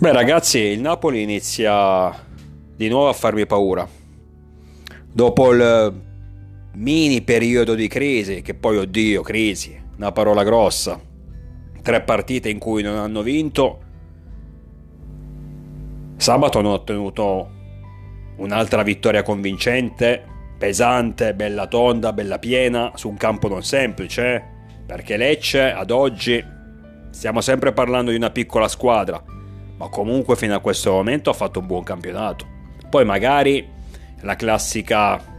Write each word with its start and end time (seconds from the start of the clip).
Beh 0.00 0.12
ragazzi, 0.12 0.58
il 0.58 0.80
Napoli 0.80 1.22
inizia 1.22 2.14
di 2.76 2.88
nuovo 2.88 3.08
a 3.08 3.12
farmi 3.12 3.46
paura. 3.46 3.86
Dopo 5.12 5.52
il 5.52 6.02
mini 6.74 7.22
periodo 7.22 7.74
di 7.74 7.88
crisi, 7.88 8.40
che 8.40 8.54
poi 8.54 8.76
oddio, 8.76 9.22
crisi, 9.22 9.76
una 9.96 10.12
parola 10.12 10.44
grossa. 10.44 11.00
Tre 11.82 12.00
partite 12.02 12.48
in 12.48 12.58
cui 12.58 12.82
non 12.82 12.96
hanno 12.96 13.22
vinto. 13.22 13.80
Sabato 16.16 16.60
hanno 16.60 16.74
ottenuto 16.74 17.50
un'altra 18.36 18.84
vittoria 18.84 19.24
convincente, 19.24 20.22
pesante, 20.58 21.34
bella 21.34 21.66
tonda, 21.66 22.12
bella 22.12 22.38
piena, 22.38 22.92
su 22.94 23.08
un 23.08 23.16
campo 23.16 23.48
non 23.48 23.64
semplice, 23.64 24.34
eh? 24.34 24.42
Perché 24.88 25.16
Lecce 25.16 25.70
ad 25.70 25.92
oggi 25.92 26.42
stiamo 27.10 27.42
sempre 27.42 27.72
parlando 27.72 28.10
di 28.10 28.16
una 28.16 28.30
piccola 28.30 28.66
squadra 28.66 29.22
ma 29.78 29.88
comunque 29.88 30.36
fino 30.36 30.54
a 30.54 30.60
questo 30.60 30.92
momento 30.92 31.30
ha 31.30 31.34
fatto 31.34 31.60
un 31.60 31.66
buon 31.66 31.84
campionato. 31.84 32.46
Poi 32.90 33.04
magari 33.04 33.66
la 34.22 34.36
classica 34.36 35.36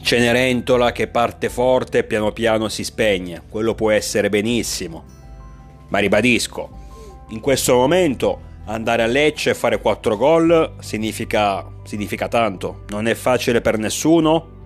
Cenerentola 0.00 0.92
che 0.92 1.06
parte 1.06 1.48
forte 1.48 1.98
e 1.98 2.04
piano 2.04 2.32
piano 2.32 2.68
si 2.68 2.82
spegne, 2.82 3.42
quello 3.48 3.74
può 3.74 3.90
essere 3.90 4.28
benissimo. 4.28 5.04
Ma 5.88 5.98
ribadisco, 5.98 6.68
in 7.28 7.40
questo 7.40 7.74
momento 7.74 8.46
andare 8.66 9.02
a 9.02 9.06
Lecce 9.06 9.50
e 9.50 9.54
fare 9.54 9.80
4 9.80 10.16
gol 10.16 10.74
significa, 10.80 11.64
significa 11.84 12.26
tanto, 12.26 12.84
non 12.88 13.06
è 13.06 13.14
facile 13.14 13.60
per 13.60 13.78
nessuno. 13.78 14.56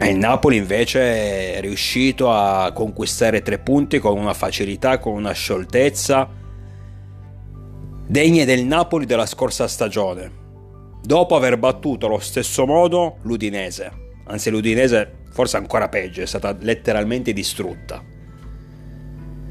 Il 0.00 0.16
Napoli 0.16 0.56
invece 0.56 1.56
è 1.56 1.60
riuscito 1.60 2.30
a 2.30 2.72
conquistare 2.72 3.42
tre 3.42 3.58
punti 3.58 3.98
con 3.98 4.16
una 4.16 4.32
facilità, 4.32 4.98
con 4.98 5.12
una 5.12 5.32
scioltezza 5.32 6.28
degne 8.06 8.46
del 8.46 8.64
Napoli 8.64 9.04
della 9.04 9.26
scorsa 9.26 9.68
stagione, 9.68 10.30
dopo 11.02 11.36
aver 11.36 11.58
battuto 11.58 12.06
allo 12.06 12.20
stesso 12.20 12.64
modo 12.64 13.18
l'Udinese. 13.22 13.92
Anzi, 14.28 14.48
l'Udinese 14.50 15.24
forse 15.30 15.58
ancora 15.58 15.88
peggio, 15.88 16.22
è 16.22 16.26
stata 16.26 16.56
letteralmente 16.58 17.34
distrutta. 17.34 18.02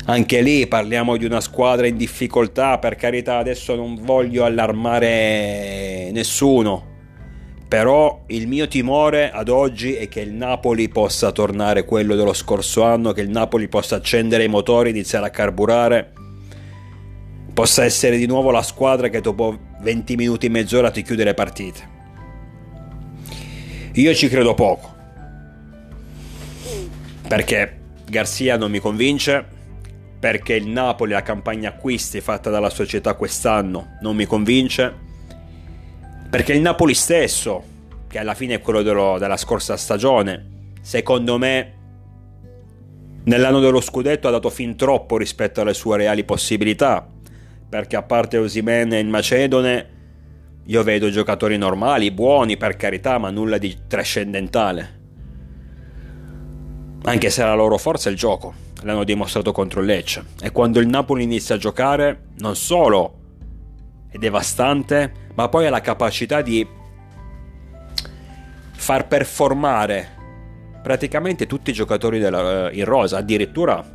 Anche 0.06 0.42
lì 0.42 0.66
parliamo 0.66 1.18
di 1.18 1.26
una 1.26 1.42
squadra 1.42 1.86
in 1.86 1.98
difficoltà, 1.98 2.80
per 2.80 2.96
carità, 2.96 3.38
adesso 3.38 3.76
non 3.76 3.96
voglio 4.02 4.44
allarmare 4.44 6.10
nessuno, 6.12 6.96
però 7.68 8.24
il 8.28 8.48
mio 8.48 8.68
timore 8.68 9.30
ad 9.30 9.50
oggi 9.50 9.94
è 9.94 10.08
che 10.08 10.22
il 10.22 10.32
Napoli 10.32 10.88
possa 10.88 11.32
tornare 11.32 11.84
quello 11.84 12.16
dello 12.16 12.34
scorso 12.34 12.84
anno, 12.84 13.12
che 13.12 13.22
il 13.22 13.30
Napoli 13.30 13.68
possa 13.68 13.98
accendere 13.98 14.46
i 14.46 14.48
motori, 14.48 14.92
iniziare 14.92 15.26
a 15.26 15.30
carburare, 15.30 16.14
possa 17.54 17.84
essere 17.84 18.18
di 18.18 18.26
nuovo 18.26 18.52
la 18.52 18.62
squadra 18.62 19.10
che 19.10 19.20
dopo 19.20 19.58
20 19.82 20.16
minuti 20.16 20.48
mezz'ora 20.48 20.92
ti 20.92 21.02
chiude 21.02 21.26
le 21.26 21.34
partite. 21.34 21.96
Io 23.94 24.14
ci 24.14 24.30
credo 24.30 24.54
poco, 24.54 24.96
perché 27.28 27.80
Garzia 28.06 28.56
non 28.56 28.72
mi 28.72 28.80
convince, 28.80 29.46
perché 30.20 30.54
il 30.54 30.68
Napoli, 30.68 31.12
la 31.12 31.22
campagna 31.22 31.70
acquisti 31.70 32.22
fatta 32.22 32.50
dalla 32.50 32.70
società 32.70 33.16
quest'anno 33.16 33.98
non 34.02 34.16
mi 34.16 34.26
convince 34.26 35.06
perché 36.30 36.54
il 36.54 36.62
Napoli 36.62 36.94
stesso, 36.94 37.64
che 38.08 38.20
alla 38.20 38.34
fine 38.34 38.56
è 38.56 38.60
quello 38.60 38.82
dello, 38.82 39.18
della 39.18 39.38
scorsa 39.38 39.78
stagione, 39.78 40.74
secondo 40.82 41.38
me 41.38 41.74
nell'anno 43.24 43.60
dello 43.60 43.80
scudetto 43.80 44.28
ha 44.28 44.32
dato 44.32 44.50
fin 44.50 44.76
troppo 44.76 45.18
rispetto 45.18 45.62
alle 45.62 45.74
sue 45.74 45.98
reali 45.98 46.24
possibilità. 46.24 47.08
Perché 47.70 47.96
a 47.96 48.04
parte 48.04 48.38
Osimene 48.38 48.98
e 48.98 49.02
il 49.02 49.08
Macedone, 49.08 49.90
io 50.66 50.84
vedo 50.84 51.10
giocatori 51.10 51.58
normali, 51.58 52.12
buoni 52.12 52.58
per 52.58 52.76
carità, 52.76 53.18
ma 53.18 53.30
nulla 53.30 53.58
di 53.58 53.78
trascendentale. 53.88 54.96
Anche 57.04 57.30
se 57.30 57.44
la 57.44 57.54
loro 57.54 57.78
forza 57.78 58.10
è 58.10 58.12
il 58.12 58.18
gioco, 58.18 58.54
l'hanno 58.84 59.04
dimostrato 59.06 59.54
contro 59.54 59.80
il 59.80 59.86
Lecce. 59.86 60.24
E 60.42 60.52
quando 60.52 60.80
il 60.80 60.88
Napoli 60.88 61.24
inizia 61.24 61.56
a 61.56 61.58
giocare, 61.58 62.28
non 62.40 62.56
solo 62.56 63.16
è 64.10 64.18
devastante, 64.18 65.27
ma 65.38 65.50
poi 65.50 65.68
ha 65.68 65.70
la 65.70 65.82
capacità 65.82 66.42
di 66.42 66.68
far 68.72 69.08
performare 69.08 70.16
praticamente 70.82 71.46
tutti 71.46 71.70
i 71.70 71.74
giocatori 71.74 72.18
della, 72.18 72.72
in 72.72 72.86
rosa. 72.86 73.18
Addirittura 73.18 73.86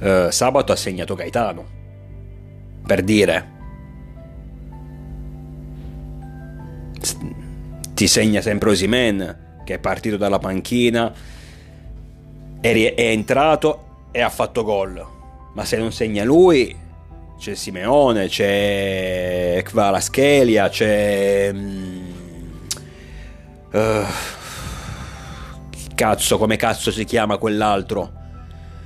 eh, 0.00 0.28
sabato 0.30 0.72
ha 0.72 0.76
segnato 0.76 1.14
Gaetano. 1.14 1.64
Per 2.86 3.02
dire. 3.02 3.58
Ti 7.94 8.06
segna 8.06 8.42
sempre 8.42 8.70
Osimen, 8.70 9.62
che 9.64 9.74
è 9.74 9.78
partito 9.78 10.18
dalla 10.18 10.38
panchina, 10.38 11.10
è, 12.60 12.94
è 12.94 13.06
entrato 13.06 14.08
e 14.10 14.20
ha 14.20 14.28
fatto 14.28 14.62
gol. 14.62 15.06
Ma 15.54 15.64
se 15.64 15.78
non 15.78 15.90
segna 15.90 16.22
lui, 16.22 16.76
c'è 17.40 17.54
Simeone, 17.54 18.28
c'è 18.28 19.62
Kvalaskelia, 19.64 20.68
c'è... 20.68 21.50
Uh, 23.72 24.04
cazzo, 25.94 26.36
come 26.36 26.56
cazzo 26.56 26.90
si 26.90 27.04
chiama 27.04 27.38
quell'altro? 27.38 28.12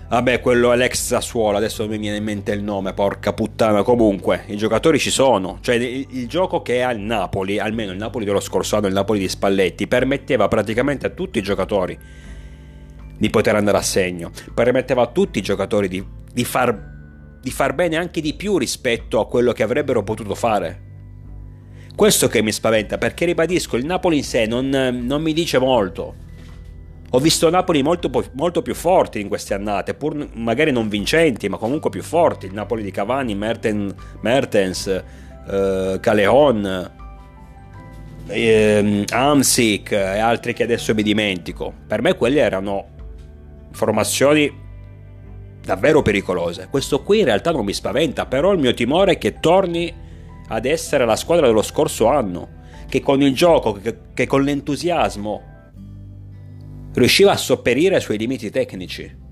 Vabbè, 0.08 0.38
quello 0.38 0.72
è 0.72 0.76
l'ex 0.76 1.00
Sassuolo, 1.00 1.56
adesso 1.56 1.82
non 1.82 1.90
mi 1.90 1.98
viene 1.98 2.18
in 2.18 2.22
mente 2.22 2.52
il 2.52 2.62
nome, 2.62 2.92
porca 2.92 3.32
puttana. 3.32 3.82
Comunque, 3.82 4.44
i 4.46 4.56
giocatori 4.56 5.00
ci 5.00 5.10
sono. 5.10 5.58
Cioè, 5.60 5.74
il, 5.74 6.06
il, 6.10 6.28
gioco 6.28 6.62
che 6.62 6.84
ha 6.84 6.92
il 6.92 7.00
Napoli, 7.00 7.58
almeno 7.58 7.90
il 7.90 7.98
Napoli 7.98 8.24
dello 8.24 8.38
scorso 8.38 8.76
anno, 8.76 8.86
il 8.86 8.92
Napoli 8.92 9.18
di 9.18 9.28
Spalletti, 9.28 9.88
permetteva 9.88 10.46
praticamente 10.46 11.06
a 11.06 11.10
tutti 11.10 11.40
i 11.40 11.42
giocatori 11.42 11.98
di 13.18 13.30
poter 13.30 13.56
andare 13.56 13.78
a 13.78 13.82
segno. 13.82 14.30
Permetteva 14.54 15.02
a 15.02 15.06
tutti 15.08 15.40
i 15.40 15.42
giocatori 15.42 15.88
di, 15.88 16.06
di 16.32 16.44
far 16.44 16.93
di 17.44 17.50
far 17.50 17.74
bene 17.74 17.96
anche 17.96 18.22
di 18.22 18.32
più 18.32 18.56
rispetto 18.56 19.20
a 19.20 19.28
quello 19.28 19.52
che 19.52 19.62
avrebbero 19.62 20.02
potuto 20.02 20.34
fare. 20.34 20.80
Questo 21.94 22.26
che 22.26 22.40
mi 22.40 22.52
spaventa, 22.52 22.96
perché 22.96 23.26
ribadisco, 23.26 23.76
il 23.76 23.84
Napoli 23.84 24.16
in 24.16 24.24
sé 24.24 24.46
non, 24.46 24.70
non 24.70 25.20
mi 25.20 25.34
dice 25.34 25.58
molto. 25.58 26.14
Ho 27.10 27.18
visto 27.18 27.50
Napoli 27.50 27.82
molto, 27.82 28.10
molto, 28.32 28.62
più 28.62 28.74
forti 28.74 29.20
in 29.20 29.28
queste 29.28 29.52
annate, 29.52 29.92
pur 29.92 30.26
magari 30.32 30.72
non 30.72 30.88
vincenti, 30.88 31.50
ma 31.50 31.58
comunque 31.58 31.90
più 31.90 32.02
forti. 32.02 32.46
Il 32.46 32.54
Napoli 32.54 32.82
di 32.82 32.90
Cavani, 32.90 33.34
Merten, 33.34 33.94
Mertens, 34.22 34.86
eh, 34.86 35.98
Caleon, 36.00 36.90
eh, 38.26 39.04
Amsic 39.10 39.92
e 39.92 40.18
altri 40.18 40.54
che 40.54 40.62
adesso 40.62 40.94
mi 40.94 41.02
dimentico. 41.02 41.72
Per 41.86 42.00
me 42.00 42.14
quelle 42.14 42.40
erano 42.40 42.86
formazioni 43.70 44.62
davvero 45.64 46.02
pericolose. 46.02 46.68
Questo 46.70 47.02
qui 47.02 47.20
in 47.20 47.24
realtà 47.24 47.50
non 47.50 47.64
mi 47.64 47.72
spaventa, 47.72 48.26
però 48.26 48.52
il 48.52 48.58
mio 48.58 48.74
timore 48.74 49.12
è 49.12 49.18
che 49.18 49.40
torni 49.40 49.92
ad 50.48 50.66
essere 50.66 51.06
la 51.06 51.16
squadra 51.16 51.46
dello 51.46 51.62
scorso 51.62 52.06
anno, 52.06 52.62
che 52.88 53.00
con 53.00 53.22
il 53.22 53.34
gioco, 53.34 53.72
che, 53.72 53.96
che 54.12 54.26
con 54.26 54.42
l'entusiasmo 54.42 55.52
riusciva 56.92 57.32
a 57.32 57.36
sopperire 57.36 57.96
ai 57.96 58.00
suoi 58.00 58.18
limiti 58.18 58.50
tecnici. 58.50 59.22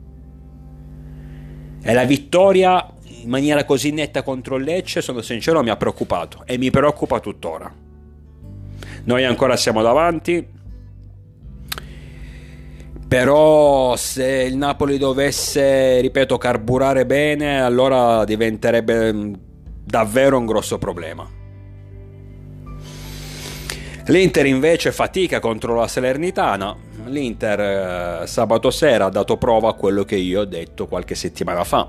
E 1.84 1.92
la 1.92 2.04
vittoria 2.04 2.94
in 3.22 3.28
maniera 3.28 3.64
così 3.64 3.92
netta 3.92 4.22
contro 4.22 4.56
il 4.56 4.64
Lecce, 4.64 5.00
sono 5.00 5.20
sincero, 5.20 5.62
mi 5.62 5.70
ha 5.70 5.76
preoccupato 5.76 6.42
e 6.44 6.58
mi 6.58 6.70
preoccupa 6.70 7.20
tuttora. 7.20 7.72
Noi 9.04 9.24
ancora 9.24 9.56
siamo 9.56 9.82
davanti, 9.82 10.44
però 13.12 13.94
se 13.94 14.24
il 14.24 14.56
Napoli 14.56 14.96
dovesse, 14.96 16.00
ripeto, 16.00 16.38
carburare 16.38 17.04
bene, 17.04 17.60
allora 17.60 18.24
diventerebbe 18.24 19.12
mm, 19.12 19.34
davvero 19.84 20.38
un 20.38 20.46
grosso 20.46 20.78
problema. 20.78 21.28
L'Inter 24.06 24.46
invece 24.46 24.92
fatica 24.92 25.40
contro 25.40 25.74
la 25.74 25.88
Salernitana. 25.88 26.74
L'Inter 27.04 28.22
eh, 28.22 28.26
sabato 28.26 28.70
sera 28.70 29.04
ha 29.04 29.10
dato 29.10 29.36
prova 29.36 29.68
a 29.68 29.74
quello 29.74 30.04
che 30.04 30.16
io 30.16 30.40
ho 30.40 30.46
detto 30.46 30.86
qualche 30.86 31.14
settimana 31.14 31.64
fa. 31.64 31.86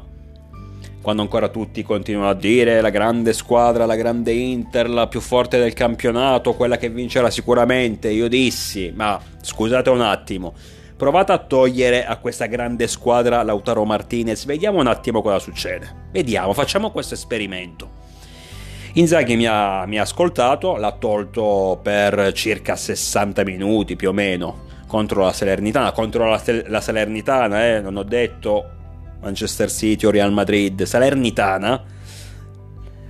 Quando 1.02 1.22
ancora 1.22 1.48
tutti 1.48 1.84
continuano 1.84 2.32
a 2.32 2.36
dire 2.36 2.82
la 2.82 2.90
grande 2.90 3.32
squadra, 3.32 3.86
la 3.86 3.96
grande 3.96 4.34
Inter, 4.34 4.90
la 4.90 5.08
più 5.08 5.22
forte 5.22 5.58
del 5.58 5.72
campionato, 5.72 6.54
quella 6.54 6.76
che 6.76 6.90
vincerà 6.90 7.30
sicuramente, 7.30 8.10
io 8.10 8.28
dissi, 8.28 8.92
ma 8.94 9.18
scusate 9.42 9.90
un 9.90 10.02
attimo, 10.02 10.54
Provate 11.04 11.34
a 11.34 11.38
togliere 11.38 12.06
a 12.06 12.16
questa 12.16 12.46
grande 12.46 12.88
squadra 12.88 13.44
Lautaro 13.44 13.84
Martinez, 13.84 14.46
vediamo 14.46 14.80
un 14.80 14.88
attimo 14.88 15.22
cosa 15.22 15.38
succede. 15.38 16.08
Vediamo, 16.12 16.54
facciamo 16.54 16.92
questo 16.92 17.14
esperimento. 17.14 17.90
Inzaghi 18.94 19.36
mi 19.36 19.46
ha, 19.46 19.86
mi 19.86 20.00
ha 20.00 20.04
ascoltato, 20.04 20.78
l'ha 20.78 20.94
tolto 20.94 21.78
per 21.84 22.32
circa 22.32 22.78
60 22.78 23.44
minuti 23.44 23.98
più 23.98 24.08
o 24.08 24.14
meno, 24.14 24.62
contro 24.88 25.26
la 25.26 25.34
Salernitana, 25.34 25.92
contro 25.92 26.30
la, 26.30 26.42
la 26.68 26.80
Salernitana, 26.80 27.66
eh, 27.66 27.82
non 27.82 27.98
ho 27.98 28.04
detto 28.04 28.70
Manchester 29.20 29.70
City 29.70 30.06
o 30.06 30.10
Real 30.10 30.32
Madrid, 30.32 30.84
Salernitana 30.84 31.84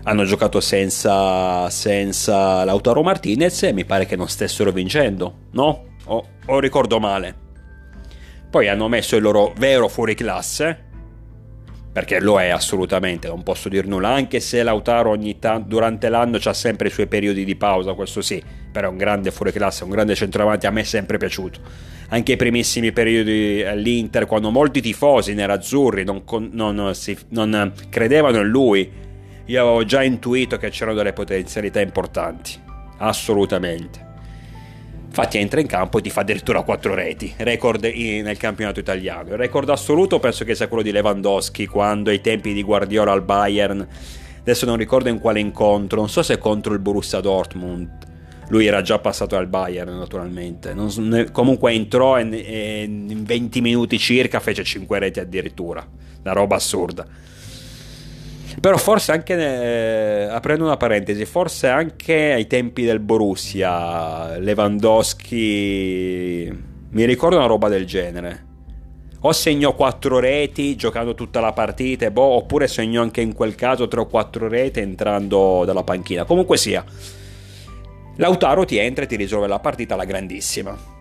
hanno 0.01 0.24
giocato 0.24 0.60
senza, 0.62 1.69
senza 1.69 2.63
Lautaro 2.63 3.04
Martinez 3.04 3.62
e 3.62 3.72
mi 3.72 3.86
pare 3.86 4.07
che 4.07 4.16
non 4.16 4.28
stessero 4.28 4.72
vincendo, 4.72 5.42
no? 5.51 5.84
O, 6.06 6.25
o 6.48 6.60
ricordo 6.60 7.00
male. 7.00 7.43
Poi 8.54 8.68
hanno 8.68 8.88
messo 8.88 9.16
il 9.16 9.24
loro 9.24 9.52
vero 9.58 9.88
fuoriclasse, 9.88 10.78
perché 11.92 12.20
lo 12.20 12.40
è 12.40 12.50
assolutamente, 12.50 13.28
non 13.28 13.42
posso 13.42 13.68
dir 13.68 13.88
nulla, 13.88 14.10
anche 14.10 14.40
se 14.40 14.62
Lautaro 14.62 15.10
ogni 15.10 15.40
tanto 15.40 15.70
durante 15.70 16.08
l'anno 16.08 16.38
ha 16.38 16.54
sempre 16.54 16.90
i 16.90 16.92
suoi 16.92 17.08
periodi 17.08 17.46
di 17.46 17.56
pausa, 17.56 17.94
questo 17.94 18.22
sì, 18.22 18.40
però 18.72 18.90
è 18.90 18.92
un 18.92 18.98
grande 18.98 19.32
fuoriclasse, 19.32 19.86
un 19.86 19.90
grande 19.90 20.14
centravanti, 20.14 20.68
a 20.68 20.70
me 20.70 20.82
è 20.82 20.84
sempre 20.84 21.18
piaciuto. 21.18 21.62
Anche 22.10 22.34
i 22.34 22.36
primissimi 22.36 22.92
periodi 22.92 23.64
all'Inter, 23.64 24.28
quando 24.28 24.52
molti 24.52 24.82
tifosi 24.82 25.34
nerazzurri 25.34 26.04
non, 26.04 26.22
non, 26.52 26.94
si, 26.94 27.18
non 27.30 27.74
credevano 27.90 28.38
in 28.38 28.50
lui, 28.50 28.88
io 29.46 29.62
avevo 29.64 29.84
già 29.84 30.04
intuito 30.04 30.58
che 30.58 30.70
c'erano 30.70 30.98
delle 30.98 31.14
potenzialità 31.14 31.82
importanti, 31.82 32.54
assolutamente. 33.00 34.12
Infatti 35.15 35.38
entra 35.38 35.60
in 35.62 35.68
campo 35.68 36.00
e 36.00 36.01
ti 36.01 36.10
fa 36.10 36.21
addirittura 36.21 36.63
4 36.63 36.95
reti, 36.95 37.31
record 37.38 37.83
nel 37.83 38.36
campionato 38.38 38.80
italiano. 38.80 39.30
Il 39.30 39.38
record 39.38 39.69
assoluto 39.69 40.18
penso 40.18 40.44
che 40.44 40.56
sia 40.56 40.68
quello 40.68 40.81
di 40.81 40.92
Lewandowski 40.92 41.68
quando 41.68 42.10
ai 42.10 42.19
tempi 42.19 42.51
di 42.51 42.63
Guardiola 42.63 43.12
al 43.12 43.21
Bayern, 43.21 43.88
adesso 44.39 44.65
non 44.65 44.75
ricordo 44.75 45.10
in 45.10 45.19
quale 45.19 45.39
incontro, 45.39 46.00
non 46.00 46.10
so 46.10 46.24
se 46.24 46.39
contro 46.39 46.74
il 46.74 46.80
Borussia 46.80 47.19
Dortmund, 47.19 47.89
lui 48.48 48.65
era 48.65 48.81
già 48.81 48.98
passato 48.98 49.36
al 49.36 49.45
Bayern 49.45 49.95
naturalmente, 49.95 50.74
non, 50.74 51.30
comunque 51.31 51.74
entrò 51.74 52.18
e, 52.18 52.27
e 52.31 52.83
in 52.83 53.24
20 53.24 53.62
minuti 53.62 54.00
circa 54.00 54.39
fece 54.39 54.63
5 54.63 54.98
reti 54.98 55.19
addirittura, 55.19 55.88
una 56.24 56.33
roba 56.33 56.56
assurda. 56.56 57.06
Però 58.60 58.78
forse 58.78 59.12
anche, 59.12 59.34
eh, 59.34 60.24
aprendo 60.26 60.66
una 60.66 60.78
parentesi, 60.78 61.26
forse 61.26 61.68
anche 61.68 62.32
ai 62.34 62.48
tempi 62.48 62.84
del 62.84 63.00
Borussia, 63.00 64.38
Lewandowski, 64.38 65.32
mi 66.90 67.06
ricordo 67.06 67.38
una 67.38 67.46
roba 67.48 67.68
del 67.68 67.86
genere. 67.86 68.52
O 69.26 69.32
segnò 69.32 69.74
4 69.74 70.20
reti 70.20 70.76
giocando 70.76 71.16
tutta 71.16 71.40
la 71.40 71.54
partita, 71.54 72.12
boh, 72.12 72.22
oppure 72.22 72.68
segnò 72.68 73.02
anche 73.02 73.22
in 73.22 73.34
quel 73.34 73.56
caso 73.56 73.88
3 73.88 74.02
o 74.02 74.06
4 74.06 74.48
reti 74.48 74.80
entrando 74.82 75.64
dalla 75.66 75.84
panchina. 75.84 76.26
Comunque 76.26 76.58
sia, 76.58 76.84
Lautaro 78.18 78.66
ti 78.66 78.78
entra 78.78 79.06
e 79.06 79.08
ti 79.08 79.16
risolve 79.16 79.48
la 79.48 79.60
partita 79.60 79.94
alla 79.94 80.06
grandissima 80.06 80.93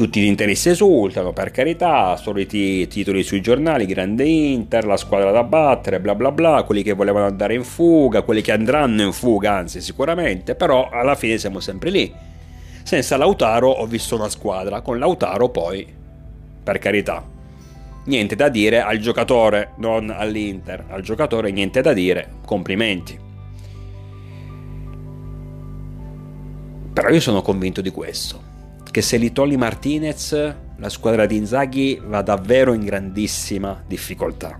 tutti 0.00 0.22
gli 0.22 0.24
interessi 0.24 0.70
esultano, 0.70 1.34
per 1.34 1.50
carità, 1.50 2.16
soliti 2.16 2.88
titoli 2.88 3.22
sui 3.22 3.42
giornali, 3.42 3.84
grande 3.84 4.24
Inter, 4.24 4.86
la 4.86 4.96
squadra 4.96 5.30
da 5.30 5.42
battere, 5.42 6.00
bla 6.00 6.14
bla 6.14 6.32
bla, 6.32 6.62
quelli 6.62 6.82
che 6.82 6.94
volevano 6.94 7.26
andare 7.26 7.52
in 7.52 7.64
fuga, 7.64 8.22
quelli 8.22 8.40
che 8.40 8.50
andranno 8.50 9.02
in 9.02 9.12
fuga, 9.12 9.52
anzi 9.52 9.82
sicuramente, 9.82 10.54
però 10.54 10.88
alla 10.88 11.14
fine 11.16 11.36
siamo 11.36 11.60
sempre 11.60 11.90
lì. 11.90 12.10
Senza 12.82 13.18
Lautaro 13.18 13.68
ho 13.68 13.84
visto 13.84 14.14
una 14.14 14.30
squadra, 14.30 14.80
con 14.80 14.98
Lautaro 14.98 15.50
poi, 15.50 15.86
per 16.64 16.78
carità, 16.78 17.22
niente 18.06 18.34
da 18.36 18.48
dire 18.48 18.80
al 18.80 18.96
giocatore, 18.96 19.72
non 19.76 20.08
all'Inter, 20.08 20.86
al 20.88 21.02
giocatore 21.02 21.50
niente 21.50 21.82
da 21.82 21.92
dire, 21.92 22.26
complimenti. 22.46 23.18
Però 26.90 27.08
io 27.10 27.20
sono 27.20 27.42
convinto 27.42 27.82
di 27.82 27.90
questo 27.90 28.48
che 28.90 29.02
se 29.02 29.16
li 29.16 29.32
togli 29.32 29.56
Martinez 29.56 30.56
la 30.80 30.88
squadra 30.88 31.26
di 31.26 31.36
Inzaghi 31.36 32.00
va 32.02 32.22
davvero 32.22 32.72
in 32.72 32.84
grandissima 32.84 33.82
difficoltà. 33.86 34.58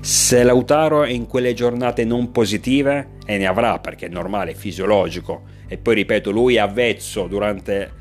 Se 0.00 0.42
Lautaro 0.42 1.04
è 1.04 1.10
in 1.10 1.26
quelle 1.26 1.54
giornate 1.54 2.04
non 2.04 2.30
positive, 2.32 3.12
e 3.24 3.38
ne 3.38 3.46
avrà 3.46 3.78
perché 3.78 4.06
è 4.06 4.10
normale, 4.10 4.50
è 4.50 4.54
fisiologico, 4.54 5.44
e 5.66 5.78
poi 5.78 5.94
ripeto, 5.94 6.30
lui 6.30 6.56
è 6.56 6.58
avvezzo 6.58 7.26
durante 7.26 7.92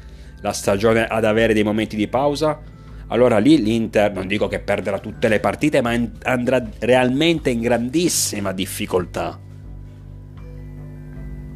la 0.42 0.52
stagione 0.52 1.06
ad 1.08 1.24
avere 1.24 1.54
dei 1.54 1.64
momenti 1.64 1.96
di 1.96 2.08
pausa, 2.08 2.60
allora 3.08 3.38
lì 3.38 3.62
l'Inter, 3.62 4.12
non 4.12 4.28
dico 4.28 4.48
che 4.48 4.60
perderà 4.60 5.00
tutte 5.00 5.28
le 5.28 5.40
partite, 5.40 5.82
ma 5.82 5.98
andrà 6.24 6.68
realmente 6.80 7.52
in 7.52 7.62
grandissima 7.62 8.52
difficoltà. 8.52 9.40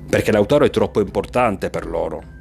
Perché 0.09 0.31
Lautaro 0.31 0.63
è 0.63 0.69
troppo 0.69 1.01
importante 1.01 1.69
per 1.69 1.85
loro 1.87 2.35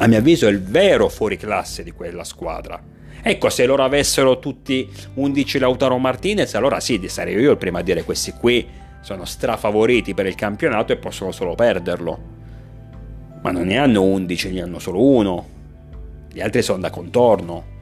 a 0.00 0.06
mio 0.06 0.18
avviso 0.18 0.46
è 0.46 0.50
il 0.50 0.62
vero 0.62 1.08
fuoriclasse 1.08 1.82
di 1.82 1.90
quella 1.90 2.24
squadra. 2.24 2.80
Ecco, 3.20 3.50
se 3.50 3.66
loro 3.66 3.82
avessero 3.82 4.38
tutti 4.38 4.88
11 5.14 5.58
Lautaro 5.58 5.98
Martinez, 5.98 6.54
allora 6.54 6.78
sì, 6.78 7.00
sarei 7.08 7.34
io 7.34 7.50
il 7.50 7.56
primo 7.56 7.78
a 7.78 7.82
dire 7.82 8.04
questi 8.04 8.32
qui 8.32 8.66
sono 9.00 9.24
strafavoriti 9.24 10.14
per 10.14 10.26
il 10.26 10.36
campionato 10.36 10.92
e 10.92 10.96
possono 10.96 11.32
solo 11.32 11.54
perderlo. 11.54 12.36
Ma 13.42 13.50
non 13.50 13.66
ne 13.66 13.76
hanno 13.76 14.02
11, 14.02 14.52
ne 14.52 14.62
hanno 14.62 14.78
solo 14.78 15.02
uno. 15.02 15.46
Gli 16.32 16.40
altri 16.40 16.62
sono 16.62 16.78
da 16.78 16.90
contorno. 16.90 17.76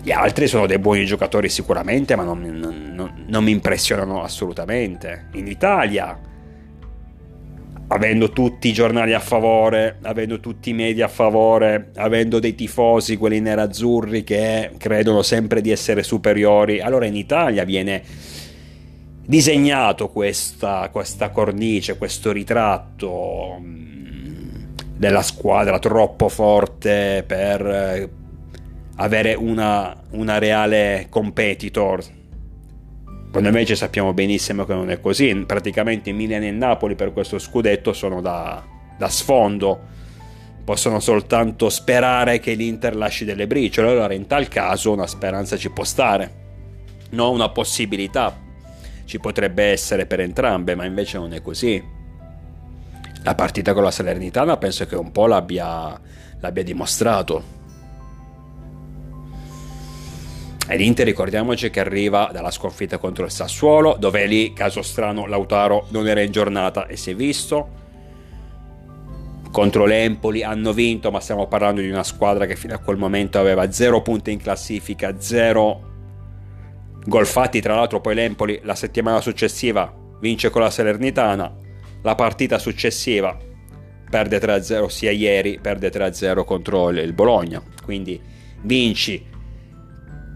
Gli 0.00 0.12
altri 0.12 0.46
sono 0.46 0.66
dei 0.66 0.78
buoni 0.78 1.04
giocatori 1.04 1.48
sicuramente, 1.48 2.14
ma 2.14 2.22
non, 2.22 2.40
non, 2.40 2.92
non, 2.94 3.24
non 3.26 3.42
mi 3.42 3.50
impressionano 3.50 4.22
assolutamente. 4.22 5.26
In 5.32 5.48
Italia 5.48 6.16
avendo 7.88 8.30
tutti 8.30 8.68
i 8.68 8.72
giornali 8.72 9.14
a 9.14 9.20
favore, 9.20 9.98
avendo 10.02 10.40
tutti 10.40 10.70
i 10.70 10.74
media 10.74 11.06
a 11.06 11.08
favore, 11.08 11.90
avendo 11.96 12.38
dei 12.38 12.54
tifosi, 12.54 13.16
quelli 13.16 13.40
nerazzurri 13.40 14.24
che 14.24 14.72
credono 14.76 15.22
sempre 15.22 15.60
di 15.60 15.70
essere 15.70 16.02
superiori, 16.02 16.80
allora 16.80 17.06
in 17.06 17.16
Italia 17.16 17.64
viene 17.64 18.02
disegnato 19.24 20.08
questa, 20.08 20.88
questa 20.90 21.30
cornice, 21.30 21.96
questo 21.96 22.30
ritratto 22.30 23.58
mm, 23.58 24.64
della 24.96 25.22
squadra 25.22 25.78
troppo 25.78 26.28
forte 26.28 27.24
per 27.26 27.66
eh, 27.66 28.08
avere 28.96 29.34
una, 29.34 29.96
una 30.10 30.38
reale 30.38 31.06
competitor 31.08 32.16
quando 33.38 33.56
invece 33.56 33.76
sappiamo 33.76 34.12
benissimo 34.12 34.64
che 34.64 34.74
non 34.74 34.90
è 34.90 34.98
così, 34.98 35.32
praticamente 35.46 36.10
Milan 36.10 36.42
e 36.42 36.50
Napoli 36.50 36.96
per 36.96 37.12
questo 37.12 37.38
scudetto 37.38 37.92
sono 37.92 38.20
da, 38.20 38.64
da 38.96 39.08
sfondo, 39.08 39.78
possono 40.64 40.98
soltanto 40.98 41.68
sperare 41.68 42.40
che 42.40 42.54
l'Inter 42.54 42.96
lasci 42.96 43.24
delle 43.24 43.46
briciole, 43.46 43.90
allora 43.90 44.12
in 44.12 44.26
tal 44.26 44.48
caso 44.48 44.90
una 44.90 45.06
speranza 45.06 45.56
ci 45.56 45.70
può 45.70 45.84
stare, 45.84 46.32
no? 47.10 47.30
una 47.30 47.48
possibilità. 47.50 48.36
Ci 49.04 49.20
potrebbe 49.20 49.66
essere 49.66 50.04
per 50.06 50.18
entrambe, 50.18 50.74
ma 50.74 50.84
invece 50.84 51.18
non 51.18 51.32
è 51.32 51.40
così. 51.40 51.80
La 53.22 53.36
partita 53.36 53.72
con 53.72 53.84
la 53.84 53.92
Salernitana 53.92 54.56
penso 54.56 54.84
che 54.84 54.96
un 54.96 55.12
po' 55.12 55.28
l'abbia, 55.28 55.96
l'abbia 56.40 56.64
dimostrato 56.64 57.57
E 60.70 60.76
l'Inter 60.76 61.06
ricordiamoci 61.06 61.70
che 61.70 61.80
arriva 61.80 62.28
dalla 62.30 62.50
sconfitta 62.50 62.98
contro 62.98 63.24
il 63.24 63.30
Sassuolo, 63.30 63.96
dove 63.98 64.26
lì, 64.26 64.52
caso 64.52 64.82
strano, 64.82 65.24
Lautaro 65.24 65.86
non 65.92 66.06
era 66.06 66.20
in 66.20 66.30
giornata 66.30 66.86
e 66.86 66.96
si 66.96 67.12
è 67.12 67.14
visto. 67.14 67.70
Contro 69.50 69.86
l'Empoli 69.86 70.42
hanno 70.42 70.74
vinto, 70.74 71.10
ma 71.10 71.20
stiamo 71.20 71.46
parlando 71.46 71.80
di 71.80 71.88
una 71.88 72.02
squadra 72.02 72.44
che 72.44 72.54
fino 72.54 72.74
a 72.74 72.78
quel 72.80 72.98
momento 72.98 73.38
aveva 73.38 73.72
0 73.72 74.02
punti 74.02 74.30
in 74.30 74.38
classifica, 74.38 75.18
0 75.18 75.82
gol 77.06 77.26
fatti. 77.26 77.62
Tra 77.62 77.74
l'altro 77.74 78.02
poi 78.02 78.14
l'Empoli 78.14 78.60
la 78.62 78.74
settimana 78.74 79.22
successiva 79.22 79.90
vince 80.20 80.50
con 80.50 80.60
la 80.60 80.68
Salernitana, 80.68 81.50
la 82.02 82.14
partita 82.14 82.58
successiva 82.58 83.34
perde 84.10 84.38
3-0 84.38 84.86
sia 84.88 85.12
ieri, 85.12 85.58
perde 85.62 85.90
3-0 85.90 86.44
contro 86.44 86.90
il 86.90 87.14
Bologna. 87.14 87.62
Quindi 87.82 88.20
vinci 88.60 89.36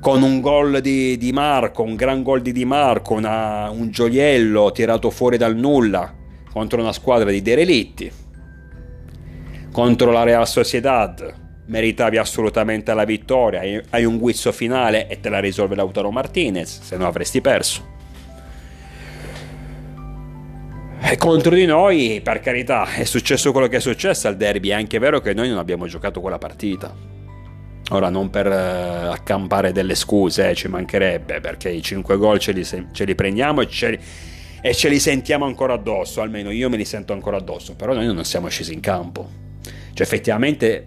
con 0.02 0.20
un 0.22 0.40
gol 0.40 0.80
di, 0.80 1.16
di, 1.16 1.30
Marco, 1.30 1.84
un 1.84 1.94
gran 1.94 2.24
gol 2.24 2.42
di 2.42 2.50
Di 2.50 2.64
Marco, 2.64 3.14
una, 3.14 3.70
un 3.70 3.92
gioiello 3.92 4.72
tirato 4.72 5.10
fuori 5.10 5.36
dal 5.36 5.54
nulla 5.54 6.12
contro 6.52 6.80
una 6.80 6.92
squadra 6.92 7.30
di 7.30 7.40
derelitti. 7.40 8.10
Contro 9.70 10.10
la 10.10 10.24
Real 10.24 10.48
Sociedad 10.48 11.32
meritavi 11.66 12.16
assolutamente 12.16 12.92
la 12.92 13.04
vittoria, 13.04 13.60
hai 13.90 14.04
un 14.04 14.18
guizzo 14.18 14.50
finale 14.50 15.06
e 15.06 15.20
te 15.20 15.28
la 15.28 15.38
risolve 15.38 15.76
Lautaro 15.76 16.10
Martinez, 16.10 16.80
se 16.82 16.96
no 16.96 17.06
avresti 17.06 17.40
perso. 17.40 17.86
E 21.00 21.16
contro 21.16 21.54
di 21.54 21.64
noi, 21.64 22.20
per 22.24 22.40
carità, 22.40 22.92
è 22.92 23.04
successo 23.04 23.52
quello 23.52 23.68
che 23.68 23.76
è 23.76 23.80
successo 23.80 24.26
al 24.26 24.36
derby, 24.36 24.70
è 24.70 24.74
anche 24.74 24.98
vero 24.98 25.20
che 25.20 25.32
noi 25.32 25.48
non 25.48 25.58
abbiamo 25.58 25.86
giocato 25.86 26.20
quella 26.20 26.38
partita 26.38 27.11
Ora 27.94 28.08
non 28.08 28.30
per 28.30 28.46
uh, 28.46 29.10
accampare 29.10 29.72
delle 29.72 29.94
scuse, 29.94 30.50
eh, 30.50 30.54
ci 30.54 30.68
mancherebbe, 30.68 31.40
perché 31.40 31.68
i 31.68 31.82
5 31.82 32.16
gol 32.16 32.38
ce 32.38 32.52
li, 32.52 32.64
ce 32.64 33.04
li 33.04 33.14
prendiamo 33.14 33.60
e, 33.60 33.68
ce 33.68 33.90
li, 33.90 33.98
e 34.62 34.74
ce 34.74 34.88
li 34.88 34.98
sentiamo 34.98 35.44
ancora 35.44 35.74
addosso, 35.74 36.22
almeno 36.22 36.50
io 36.50 36.70
me 36.70 36.78
li 36.78 36.86
sento 36.86 37.12
ancora 37.12 37.36
addosso, 37.36 37.74
però 37.74 37.92
noi 37.92 38.06
non 38.06 38.24
siamo 38.24 38.48
scesi 38.48 38.72
in 38.72 38.80
campo. 38.80 39.28
Cioè 39.92 40.06
effettivamente 40.06 40.86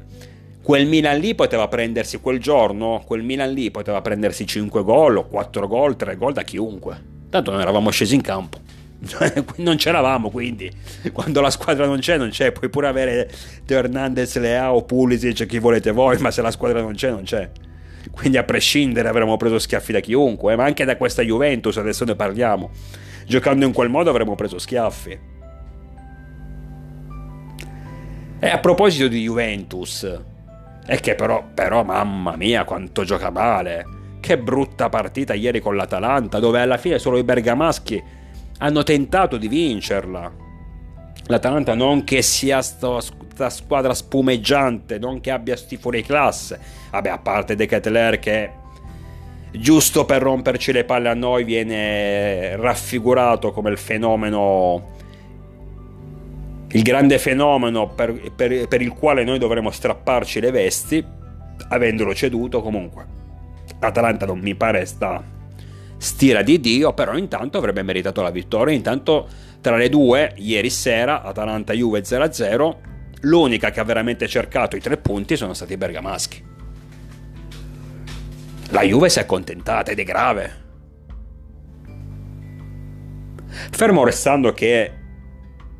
quel 0.63 0.87
Milan 0.87 1.19
lì 1.19 1.35
poteva 1.35 1.67
prendersi 1.67 2.19
quel 2.19 2.39
giorno, 2.39 3.03
quel 3.05 3.21
Milan 3.21 3.53
lì 3.53 3.69
poteva 3.69 4.01
prendersi 4.01 4.47
5 4.47 4.83
gol 4.83 5.17
o 5.17 5.27
4 5.27 5.67
gol, 5.67 5.95
3 5.95 6.15
gol 6.15 6.33
da 6.33 6.41
chiunque. 6.41 6.99
Tanto 7.29 7.51
non 7.51 7.61
eravamo 7.61 7.91
scesi 7.91 8.15
in 8.15 8.21
campo. 8.21 8.64
non 9.57 9.75
c'eravamo 9.75 10.29
quindi 10.29 10.71
quando 11.11 11.41
la 11.41 11.49
squadra 11.49 11.85
non 11.85 11.99
c'è 11.99 12.17
non 12.17 12.29
c'è. 12.29 12.51
Puoi 12.51 12.69
pure 12.69 12.87
avere 12.87 13.29
Teo 13.65 13.77
Hernandez, 13.79 14.37
Leao, 14.37 14.83
Pulisic 14.83 15.45
chi 15.45 15.59
volete 15.59 15.91
voi 15.91 16.17
ma 16.19 16.31
se 16.31 16.41
la 16.41 16.51
squadra 16.51 16.81
non 16.81 16.93
c'è 16.93 17.09
non 17.09 17.23
c'è. 17.23 17.49
Quindi 18.11 18.37
a 18.37 18.43
prescindere 18.43 19.07
avremmo 19.07 19.37
preso 19.37 19.59
schiaffi 19.59 19.91
da 19.91 19.99
chiunque 19.99 20.53
eh, 20.53 20.55
ma 20.55 20.63
anche 20.63 20.85
da 20.85 20.97
questa 20.97 21.21
Juventus 21.21 21.77
adesso 21.77 22.05
ne 22.05 22.15
parliamo. 22.15 22.71
Giocando 23.27 23.65
in 23.65 23.73
quel 23.73 23.89
modo 23.89 24.09
avremmo 24.09 24.35
preso 24.35 24.59
schiaffi. 24.59 25.33
E 28.39 28.49
a 28.49 28.59
proposito 28.59 29.07
di 29.07 29.23
Juventus 29.23 30.21
è 30.85 30.99
che 30.99 31.15
però, 31.15 31.43
però 31.53 31.83
mamma 31.83 32.35
mia 32.35 32.63
quanto 32.63 33.03
gioca 33.03 33.31
male. 33.31 33.85
Che 34.19 34.37
brutta 34.37 34.89
partita 34.89 35.33
ieri 35.33 35.59
con 35.59 35.75
l'Atalanta 35.75 36.39
dove 36.39 36.59
alla 36.59 36.77
fine 36.77 36.99
solo 36.99 37.17
i 37.17 37.23
bergamaschi 37.23 38.03
hanno 38.57 38.83
tentato 38.83 39.37
di 39.37 39.47
vincerla 39.47 40.43
L'Atalanta 41.27 41.73
non 41.73 42.03
che 42.03 42.21
sia 42.21 42.61
questa 42.61 43.49
squadra 43.49 43.95
spumeggiante, 43.95 44.99
non 44.99 45.21
che 45.21 45.31
abbia 45.31 45.55
sti 45.55 45.77
fuori 45.77 46.03
classe. 46.03 46.59
Vabbè, 46.91 47.09
a 47.09 47.17
parte 47.17 47.55
De 47.55 47.65
Ketelaere 47.65 48.19
che 48.19 48.51
giusto 49.51 50.05
per 50.05 50.21
romperci 50.21 50.71
le 50.71 50.83
palle 50.83 51.09
a 51.09 51.15
noi 51.15 51.43
viene 51.43 52.55
raffigurato 52.57 53.51
come 53.51 53.69
il 53.69 53.77
fenomeno 53.77 54.93
il 56.67 56.81
grande 56.81 57.17
fenomeno 57.19 57.87
per, 57.87 58.33
per, 58.35 58.67
per, 58.67 58.81
il 58.81 58.91
quale 58.91 59.23
noi 59.23 59.39
dovremmo 59.39 59.71
strapparci 59.71 60.41
le 60.41 60.51
vesti 60.51 61.05
avendolo 61.69 62.13
ceduto 62.13 62.61
comunque 62.61 63.05
Atalanta 63.79 64.25
non 64.25 64.39
mi 64.39 64.55
pare 64.55 64.85
sta 64.85 65.23
stira 66.05 66.41
di 66.43 66.59
Dio 66.59 66.93
però 66.93 67.17
intanto 67.17 67.57
avrebbe 67.57 67.81
meritato 67.81 68.21
la 68.21 68.29
vittoria 68.29 68.75
intanto 68.75 69.27
tra 69.59 69.75
le 69.75 69.89
due 69.89 70.33
ieri 70.37 70.69
sera 70.69 71.23
Atalanta-Juve 71.23 72.01
0-0 72.01 72.75
l'unica 73.21 73.71
che 73.71 73.79
ha 73.79 73.83
veramente 73.83 74.27
cercato 74.27 74.75
i 74.75 74.81
tre 74.81 74.97
punti 74.97 75.35
sono 75.35 75.53
stati 75.53 75.73
i 75.73 75.77
bergamaschi 75.77 76.53
la 78.69 78.81
Juve 78.81 79.09
si 79.09 79.19
è 79.19 79.21
accontentata 79.21 79.91
ed 79.91 79.99
è 79.99 80.03
grave. 80.03 80.63
Fermo 83.47 84.03
restando 84.03 84.53
che 84.53 84.91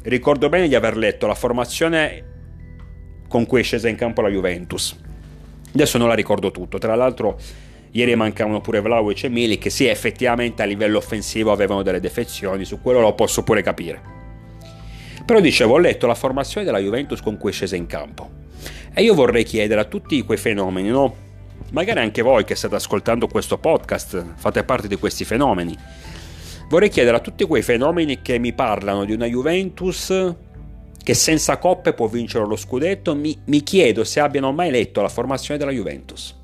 ricordo 0.04 0.50
bene 0.50 0.68
di 0.68 0.76
aver 0.76 0.96
letto 0.96 1.26
la 1.28 1.34
formazione 1.34 2.34
con 3.28 3.46
cui 3.46 3.62
è 3.62 3.64
scesa 3.64 3.90
in 3.90 3.96
campo 3.96 4.22
la 4.22 4.30
Juventus. 4.30 4.98
Adesso 5.74 5.98
non 5.98 6.08
la 6.08 6.14
ricordo 6.14 6.52
tutto, 6.52 6.78
tra 6.78 6.96
l'altro 6.96 7.38
ieri 7.96 8.16
mancavano 8.16 8.60
pure 8.60 8.82
Vlaovic 8.82 9.24
e 9.24 9.30
Milik 9.30 9.62
che 9.62 9.70
sì 9.70 9.86
effettivamente 9.86 10.62
a 10.62 10.66
livello 10.66 10.98
offensivo 10.98 11.52
avevano 11.52 11.82
delle 11.82 12.02
defezioni, 12.02 12.66
su 12.66 12.82
quello 12.82 13.00
lo 13.00 13.14
posso 13.14 13.44
pure 13.44 13.62
capire. 13.62 14.02
Però 15.26 15.40
dicevo, 15.40 15.76
ho 15.76 15.78
letto 15.78 16.06
la 16.06 16.14
formazione 16.14 16.66
della 16.66 16.80
Juventus 16.80 17.22
con 17.22 17.38
cui 17.38 17.52
è 17.52 17.54
scesa 17.54 17.76
in 17.76 17.88
campo 17.88 18.30
e 18.94 19.02
io 19.02 19.14
vorrei 19.14 19.44
chiedere 19.44 19.80
a 19.82 19.86
tutti 19.86 20.22
quei 20.24 20.38
fenomeni, 20.38 20.90
no? 20.90 21.24
magari 21.72 22.00
anche 22.00 22.22
voi 22.22 22.44
che 22.44 22.56
state 22.56 22.76
ascoltando 22.76 23.28
questo 23.28 23.58
podcast 23.58 24.34
fate 24.36 24.64
parte 24.64 24.88
di 24.88 24.98
questi 24.98 25.24
fenomeni. 25.24 25.76
Vorrei 26.68 26.90
chiedere 26.90 27.18
a 27.18 27.20
tutti 27.22 27.46
quei 27.46 27.62
fenomeni 27.62 28.22
che 28.22 28.40
mi 28.40 28.54
parlano 28.54 29.06
di 29.06 29.14
una 29.14 29.26
Juventus 29.26 30.36
che 31.02 31.14
senza 31.14 31.58
coppe 31.58 31.94
può 31.94 32.08
vincere 32.08 32.46
lo 32.46 32.56
scudetto, 32.56 33.16
mi, 33.16 33.38
mi 33.46 33.62
chiedo 33.62 34.04
se 34.04 34.20
abbiano 34.20 34.52
mai 34.52 34.72
letto 34.72 35.02
la 35.02 35.10
formazione 35.10 35.60
della 35.60 35.72
Juventus. 35.72 36.44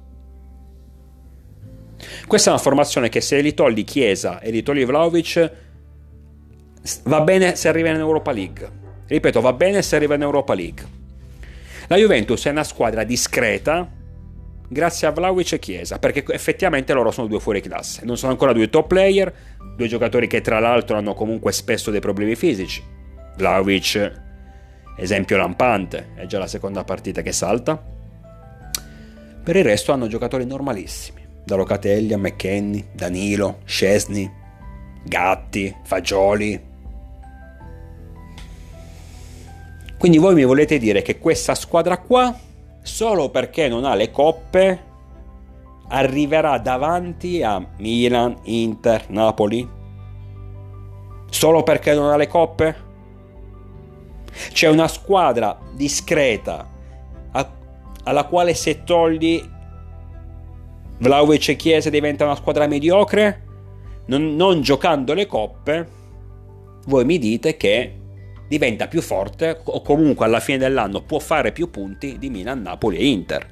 Questa 2.27 2.49
è 2.49 2.53
una 2.53 2.61
formazione 2.61 3.09
che 3.09 3.21
se 3.21 3.39
li 3.41 3.53
togli 3.53 3.83
Chiesa 3.83 4.39
e 4.39 4.51
li 4.51 4.63
togli 4.63 4.85
Vlaovic 4.85 5.51
va 7.03 7.21
bene 7.21 7.55
se 7.55 7.67
arriva 7.67 7.89
in 7.89 7.97
Europa 7.97 8.31
League. 8.31 8.79
Ripeto, 9.07 9.41
va 9.41 9.53
bene 9.53 9.81
se 9.81 9.95
arriva 9.95 10.15
in 10.15 10.21
Europa 10.21 10.53
League. 10.53 10.99
La 11.87 11.97
Juventus 11.97 12.45
è 12.45 12.49
una 12.49 12.63
squadra 12.63 13.03
discreta, 13.03 13.85
grazie 14.69 15.07
a 15.07 15.11
Vlaovic 15.11 15.51
e 15.51 15.59
Chiesa, 15.59 15.99
perché 15.99 16.23
effettivamente 16.29 16.93
loro 16.93 17.11
sono 17.11 17.27
due 17.27 17.41
fuori 17.41 17.59
classe, 17.59 18.05
non 18.05 18.15
sono 18.15 18.31
ancora 18.31 18.53
due 18.53 18.69
top 18.69 18.87
player, 18.87 19.33
due 19.75 19.87
giocatori 19.87 20.27
che 20.27 20.39
tra 20.39 20.59
l'altro 20.59 20.95
hanno 20.95 21.13
comunque 21.13 21.51
spesso 21.51 21.91
dei 21.91 21.99
problemi 21.99 22.35
fisici. 22.35 22.81
Vlaovic, 23.35 24.21
esempio 24.97 25.35
lampante, 25.35 26.11
è 26.15 26.25
già 26.25 26.39
la 26.39 26.47
seconda 26.47 26.85
partita 26.85 27.21
che 27.21 27.33
salta. 27.33 27.83
Per 29.43 29.55
il 29.55 29.63
resto 29.63 29.91
hanno 29.91 30.07
giocatori 30.07 30.45
normalissimi, 30.45 31.20
da 31.43 31.55
Locatelli 31.55 32.13
a 32.13 32.17
McKenny, 32.17 32.87
Danilo, 32.93 33.59
Scesni, 33.65 34.31
Gatti, 35.03 35.75
Fagioli. 35.83 36.69
Quindi 39.97 40.17
voi 40.17 40.33
mi 40.33 40.45
volete 40.45 40.77
dire 40.77 41.01
che 41.01 41.19
questa 41.19 41.55
squadra 41.55 41.97
qua 41.99 42.35
solo 42.81 43.29
perché 43.29 43.67
non 43.67 43.85
ha 43.85 43.93
le 43.93 44.09
coppe 44.09 44.89
arriverà 45.89 46.57
davanti 46.57 47.43
a 47.43 47.63
Milan, 47.77 48.37
Inter, 48.43 49.09
Napoli? 49.09 49.67
Solo 51.29 51.63
perché 51.63 51.93
non 51.93 52.09
ha 52.09 52.15
le 52.15 52.27
coppe? 52.27 52.75
C'è 54.53 54.69
una 54.69 54.87
squadra 54.87 55.57
discreta 55.73 56.67
alla 58.03 58.23
quale 58.25 58.55
se 58.55 58.83
togli 58.83 59.43
Vlaovic 61.01 61.49
e 61.49 61.55
Chiesa 61.55 61.89
diventa 61.89 62.25
una 62.25 62.35
squadra 62.35 62.67
mediocre? 62.67 63.41
Non, 64.05 64.35
non 64.35 64.61
giocando 64.61 65.15
le 65.15 65.25
coppe, 65.25 65.87
voi 66.85 67.05
mi 67.05 67.17
dite 67.17 67.57
che 67.57 67.95
diventa 68.47 68.87
più 68.87 69.01
forte 69.01 69.61
o 69.63 69.81
comunque 69.81 70.25
alla 70.25 70.39
fine 70.39 70.59
dell'anno 70.59 71.01
può 71.01 71.17
fare 71.17 71.51
più 71.51 71.71
punti 71.71 72.19
di 72.19 72.29
Milan, 72.29 72.61
Napoli 72.61 72.97
e 72.97 73.07
Inter. 73.07 73.47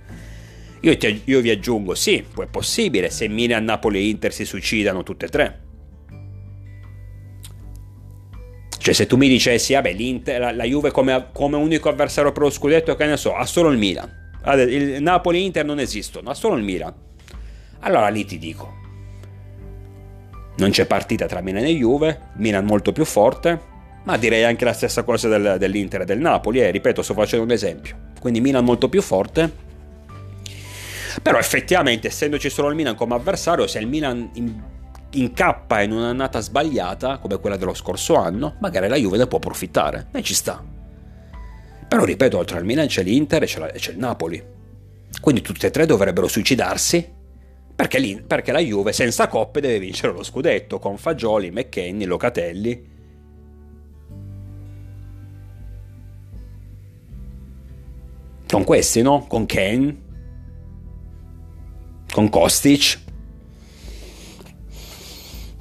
Io, 0.81 0.95
ti, 0.95 1.23
io 1.25 1.41
vi 1.41 1.49
aggiungo, 1.49 1.95
sì, 1.95 2.17
è 2.17 2.45
possibile 2.45 3.09
se 3.09 3.27
Milan, 3.27 3.63
Napoli 3.63 3.97
e 3.97 4.09
Inter 4.09 4.31
si 4.31 4.45
suicidano 4.45 5.01
tutte 5.01 5.25
e 5.25 5.29
tre. 5.29 5.59
Cioè 8.77 8.93
se 8.93 9.07
tu 9.07 9.17
mi 9.17 9.27
dicessi, 9.27 9.73
vabbè, 9.73 9.95
la, 10.37 10.51
la 10.51 10.63
Juve 10.65 10.91
come, 10.91 11.29
come, 11.33 11.57
unico 11.57 11.89
avversario 11.89 12.31
per 12.31 12.43
lo 12.43 12.49
scudetto, 12.51 12.95
che 12.95 13.05
ne 13.07 13.17
so, 13.17 13.35
ha 13.35 13.45
solo 13.45 13.71
il 13.71 13.77
Milan. 13.79 14.27
Il 14.67 15.01
Napoli 15.01 15.39
e 15.39 15.41
Inter 15.41 15.65
non 15.65 15.79
esistono, 15.79 16.29
ha 16.29 16.35
solo 16.35 16.55
il 16.55 16.63
Milan. 16.63 17.07
Allora 17.81 18.09
lì 18.09 18.25
ti 18.25 18.37
dico. 18.37 18.77
Non 20.57 20.71
c'è 20.71 20.85
partita 20.85 21.25
tra 21.25 21.41
Milan 21.41 21.63
e 21.63 21.73
Juve, 21.73 22.31
Milan 22.35 22.65
molto 22.65 22.91
più 22.91 23.05
forte, 23.05 23.61
ma 24.03 24.17
direi 24.17 24.43
anche 24.43 24.65
la 24.65 24.73
stessa 24.73 25.03
cosa 25.03 25.29
del, 25.29 25.55
dell'Inter 25.57 26.01
e 26.01 26.05
del 26.05 26.19
Napoli, 26.19 26.59
eh, 26.59 26.71
ripeto, 26.71 27.01
sto 27.01 27.13
facendo 27.13 27.45
un 27.45 27.51
esempio. 27.51 27.95
Quindi 28.19 28.41
Milan 28.41 28.65
molto 28.65 28.89
più 28.89 29.01
forte. 29.01 29.67
Però 31.21 31.37
effettivamente, 31.37 32.07
essendoci 32.07 32.49
solo 32.49 32.69
il 32.69 32.75
Milan 32.75 32.95
come 32.95 33.15
avversario, 33.15 33.67
se 33.67 33.79
il 33.79 33.87
Milan 33.87 34.29
in, 34.33 34.61
incappa 35.11 35.81
in 35.81 35.91
un'annata 35.91 36.41
sbagliata, 36.41 37.19
come 37.19 37.39
quella 37.39 37.55
dello 37.55 37.73
scorso 37.73 38.15
anno, 38.15 38.55
magari 38.59 38.89
la 38.89 38.97
Juve 38.97 39.17
ne 39.17 39.27
può 39.27 39.37
approfittare. 39.37 40.07
E 40.11 40.21
ci 40.21 40.33
sta. 40.33 40.61
Però 41.87 42.03
ripeto, 42.03 42.37
oltre 42.37 42.57
al 42.57 42.65
Milan 42.65 42.87
c'è 42.87 43.03
l'Inter 43.03 43.43
e 43.43 43.45
c'è, 43.45 43.59
la, 43.59 43.67
c'è 43.67 43.91
il 43.91 43.97
Napoli. 43.97 44.43
Quindi 45.21 45.41
tutte 45.41 45.67
e 45.67 45.71
tre 45.71 45.85
dovrebbero 45.85 46.27
suicidarsi 46.27 47.17
perché, 47.79 48.21
perché, 48.27 48.51
la 48.51 48.59
Juve 48.59 48.91
senza 48.91 49.29
coppe 49.29 49.61
deve 49.61 49.79
vincere 49.79 50.11
lo 50.11 50.21
scudetto 50.21 50.79
con 50.79 50.97
Fagioli, 50.97 51.49
McKenny, 51.49 52.03
Locatelli 52.03 52.87
con 58.45 58.65
questi, 58.65 59.01
no? 59.01 59.25
Con 59.27 59.45
Ken, 59.45 59.97
con 62.11 62.27
Kostic. 62.27 62.99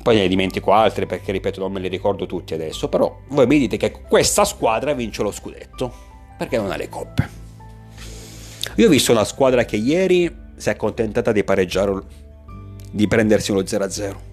Poi 0.03 0.17
ne 0.17 0.27
dimentico 0.27 0.73
altri 0.73 1.07
perché, 1.07 1.31
ripeto, 1.31 1.61
non 1.61 1.71
me 1.71 1.79
li 1.79 1.87
ricordo 1.87 2.27
tutti 2.27 2.53
adesso. 2.53 2.89
Però 2.89 3.17
voi 3.29 3.47
mi 3.47 3.61
dite 3.61 3.77
che 3.77 3.93
questa 3.93 4.45
squadra 4.45 4.93
vince 4.93 5.23
lo 5.23 5.31
scudetto 5.31 5.95
perché 6.37 6.57
non 6.57 6.73
ha 6.73 6.77
le 6.77 6.89
coppe. 6.89 7.29
Io 8.75 8.87
ho 8.89 8.91
visto 8.91 9.13
una 9.13 9.25
squadra 9.25 9.65
che 9.65 9.77
ieri 9.77 10.47
si 10.59 10.69
è 10.69 10.73
accontentata 10.73 11.33
di 11.33 11.43
pareggiare, 11.43 12.01
di 12.91 13.09
prendersi 13.09 13.51
uno 13.51 13.61
0-0. 13.61 14.27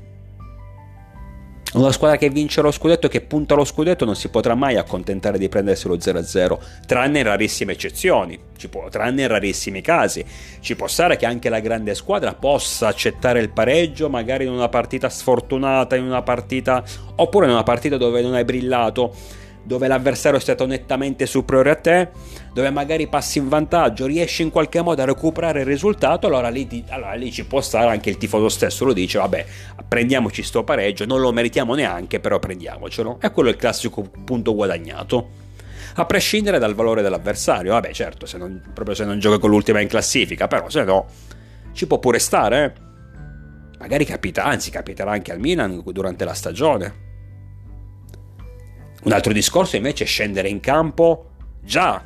Una 1.76 1.92
squadra 1.92 2.16
che 2.16 2.30
vince 2.30 2.62
lo 2.62 2.72
scudetto, 2.72 3.10
che 3.10 3.20
punta 3.20 3.54
lo 3.54 3.66
scudetto, 3.66 4.06
non 4.06 4.16
si 4.16 4.30
potrà 4.30 4.56
mai 4.56 4.78
accontentare 4.78 5.38
di 5.38 5.50
prendersi 5.50 5.90
lo 5.90 5.98
0-0, 5.98 6.58
tranne 6.88 7.20
in 7.20 7.26
rarissime 7.26 7.74
eccezioni, 7.74 8.40
può, 8.70 8.88
tranne 8.88 9.24
in 9.24 9.28
rarissimi 9.28 9.82
casi. 9.82 10.24
Ci 10.62 10.76
può 10.78 10.88
stare 10.88 11.18
che 11.18 11.26
anche 11.26 11.50
la 11.50 11.60
grande 11.60 11.94
squadra 11.94 12.34
possa 12.34 12.88
accettare 12.88 13.42
il 13.42 13.50
pareggio, 13.50 14.10
magari 14.10 14.46
in 14.46 14.52
una 14.52 14.70
partita 14.70 15.10
sfortunata, 15.10 15.98
in 15.98 16.06
una 16.06 16.22
partita 16.22 16.82
oppure 17.18 17.48
in 17.48 17.52
una 17.52 17.64
partita 17.64 17.98
dove 17.98 18.22
non 18.22 18.36
hai 18.36 18.46
brillato 18.46 19.14
dove 19.66 19.88
l'avversario 19.88 20.38
è 20.38 20.42
stato 20.42 20.66
nettamente 20.66 21.26
superiore 21.26 21.72
a 21.72 21.76
te, 21.76 22.10
dove 22.54 22.70
magari 22.70 23.08
passi 23.08 23.40
in 23.40 23.50
vantaggio, 23.50 24.06
riesci 24.06 24.44
in 24.44 24.52
qualche 24.52 24.82
modo 24.82 25.02
a 25.02 25.06
recuperare 25.06 25.62
il 25.62 25.66
risultato, 25.66 26.28
allora 26.28 26.50
lì, 26.50 26.86
allora 26.90 27.14
lì 27.14 27.32
ci 27.32 27.46
può 27.46 27.62
stare 27.62 27.90
anche 27.90 28.12
il 28.12 28.18
tifoso 28.18 28.48
stesso, 28.48 28.86
lo 28.86 28.94
dice, 28.94 29.18
vabbè, 29.18 29.46
prendiamoci 29.88 30.44
sto 30.44 30.64
pareggio, 30.64 31.06
non 31.06 31.20
lo 31.20 31.32
meritiamo 31.32 31.74
neanche, 31.74 32.20
però 32.20 32.38
prendiamocelo. 32.38 33.18
E 33.20 33.32
quello 33.32 33.50
è 33.50 33.52
il 33.52 33.58
classico 33.58 34.04
punto 34.24 34.54
guadagnato. 34.54 35.44
A 35.96 36.06
prescindere 36.06 36.60
dal 36.60 36.76
valore 36.76 37.02
dell'avversario, 37.02 37.72
vabbè 37.72 37.92
certo, 37.92 38.26
se 38.26 38.38
non, 38.38 38.62
proprio 38.74 38.96
se 38.96 39.06
non 39.06 39.18
gioca 39.18 39.40
con 39.40 39.50
l'ultima 39.50 39.80
in 39.80 39.88
classifica, 39.88 40.48
però 40.48 40.70
se 40.70 40.84
no 40.84 41.08
ci 41.74 41.88
può 41.88 41.98
pure 42.00 42.20
stare. 42.20 42.66
Eh. 42.66 42.84
Magari 43.80 44.06
capita, 44.06 44.44
anzi 44.44 44.70
capiterà 44.70 45.12
anche 45.12 45.32
al 45.32 45.40
Milan 45.40 45.82
durante 45.86 46.24
la 46.24 46.34
stagione 46.34 47.05
un 49.06 49.12
altro 49.12 49.34
discorso 49.34 49.76
invece 49.76 50.04
è 50.04 50.08
scendere 50.08 50.50
in 50.50 50.60
campo 50.60 51.30
già 51.62 52.04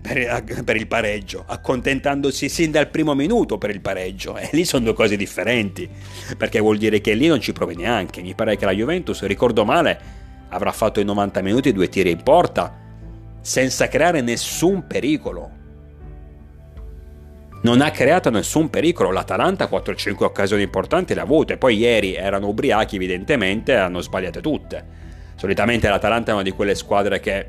per, 0.00 0.42
per, 0.64 0.76
il 0.76 0.88
pareggio, 0.88 1.44
accontentandosi 1.46 2.48
sin 2.48 2.72
dal 2.72 2.88
primo 2.88 3.14
minuto 3.14 3.58
per 3.58 3.70
il 3.70 3.80
pareggio. 3.80 4.36
E 4.36 4.48
lì 4.52 4.64
sono 4.64 4.84
due 4.84 4.94
cose 4.94 5.16
differenti, 5.16 5.88
perché 6.36 6.58
vuol 6.58 6.78
dire 6.78 7.00
che 7.00 7.14
lì 7.14 7.28
non 7.28 7.40
ci 7.40 7.52
provi 7.52 7.76
neanche. 7.76 8.22
Mi 8.22 8.34
pare 8.34 8.56
che 8.56 8.64
la 8.64 8.72
Juventus, 8.72 9.22
ricordo 9.22 9.64
male, 9.64 10.00
avrà 10.48 10.72
fatto 10.72 10.98
in 10.98 11.06
90 11.06 11.40
minuti 11.42 11.72
due 11.72 11.88
tiri 11.88 12.10
in 12.10 12.22
porta 12.24 12.76
senza 13.40 13.86
creare 13.86 14.20
nessun 14.20 14.84
pericolo. 14.88 15.60
Non 17.62 17.80
ha 17.80 17.92
creato 17.92 18.30
nessun 18.30 18.68
pericolo. 18.68 19.12
L'Atalanta 19.12 19.68
4-5 19.70 20.24
occasioni 20.24 20.64
importanti 20.64 21.14
le 21.14 21.20
ha 21.20 21.22
avute. 21.22 21.56
Poi 21.56 21.76
ieri 21.76 22.16
erano 22.16 22.48
ubriachi, 22.48 22.96
evidentemente, 22.96 23.74
e 23.74 23.76
hanno 23.76 24.00
sbagliate 24.00 24.40
tutte. 24.40 25.01
Solitamente 25.36 25.88
l'Atalanta 25.88 26.30
è 26.30 26.34
una 26.34 26.42
di 26.42 26.50
quelle 26.50 26.74
squadre 26.74 27.20
che, 27.20 27.46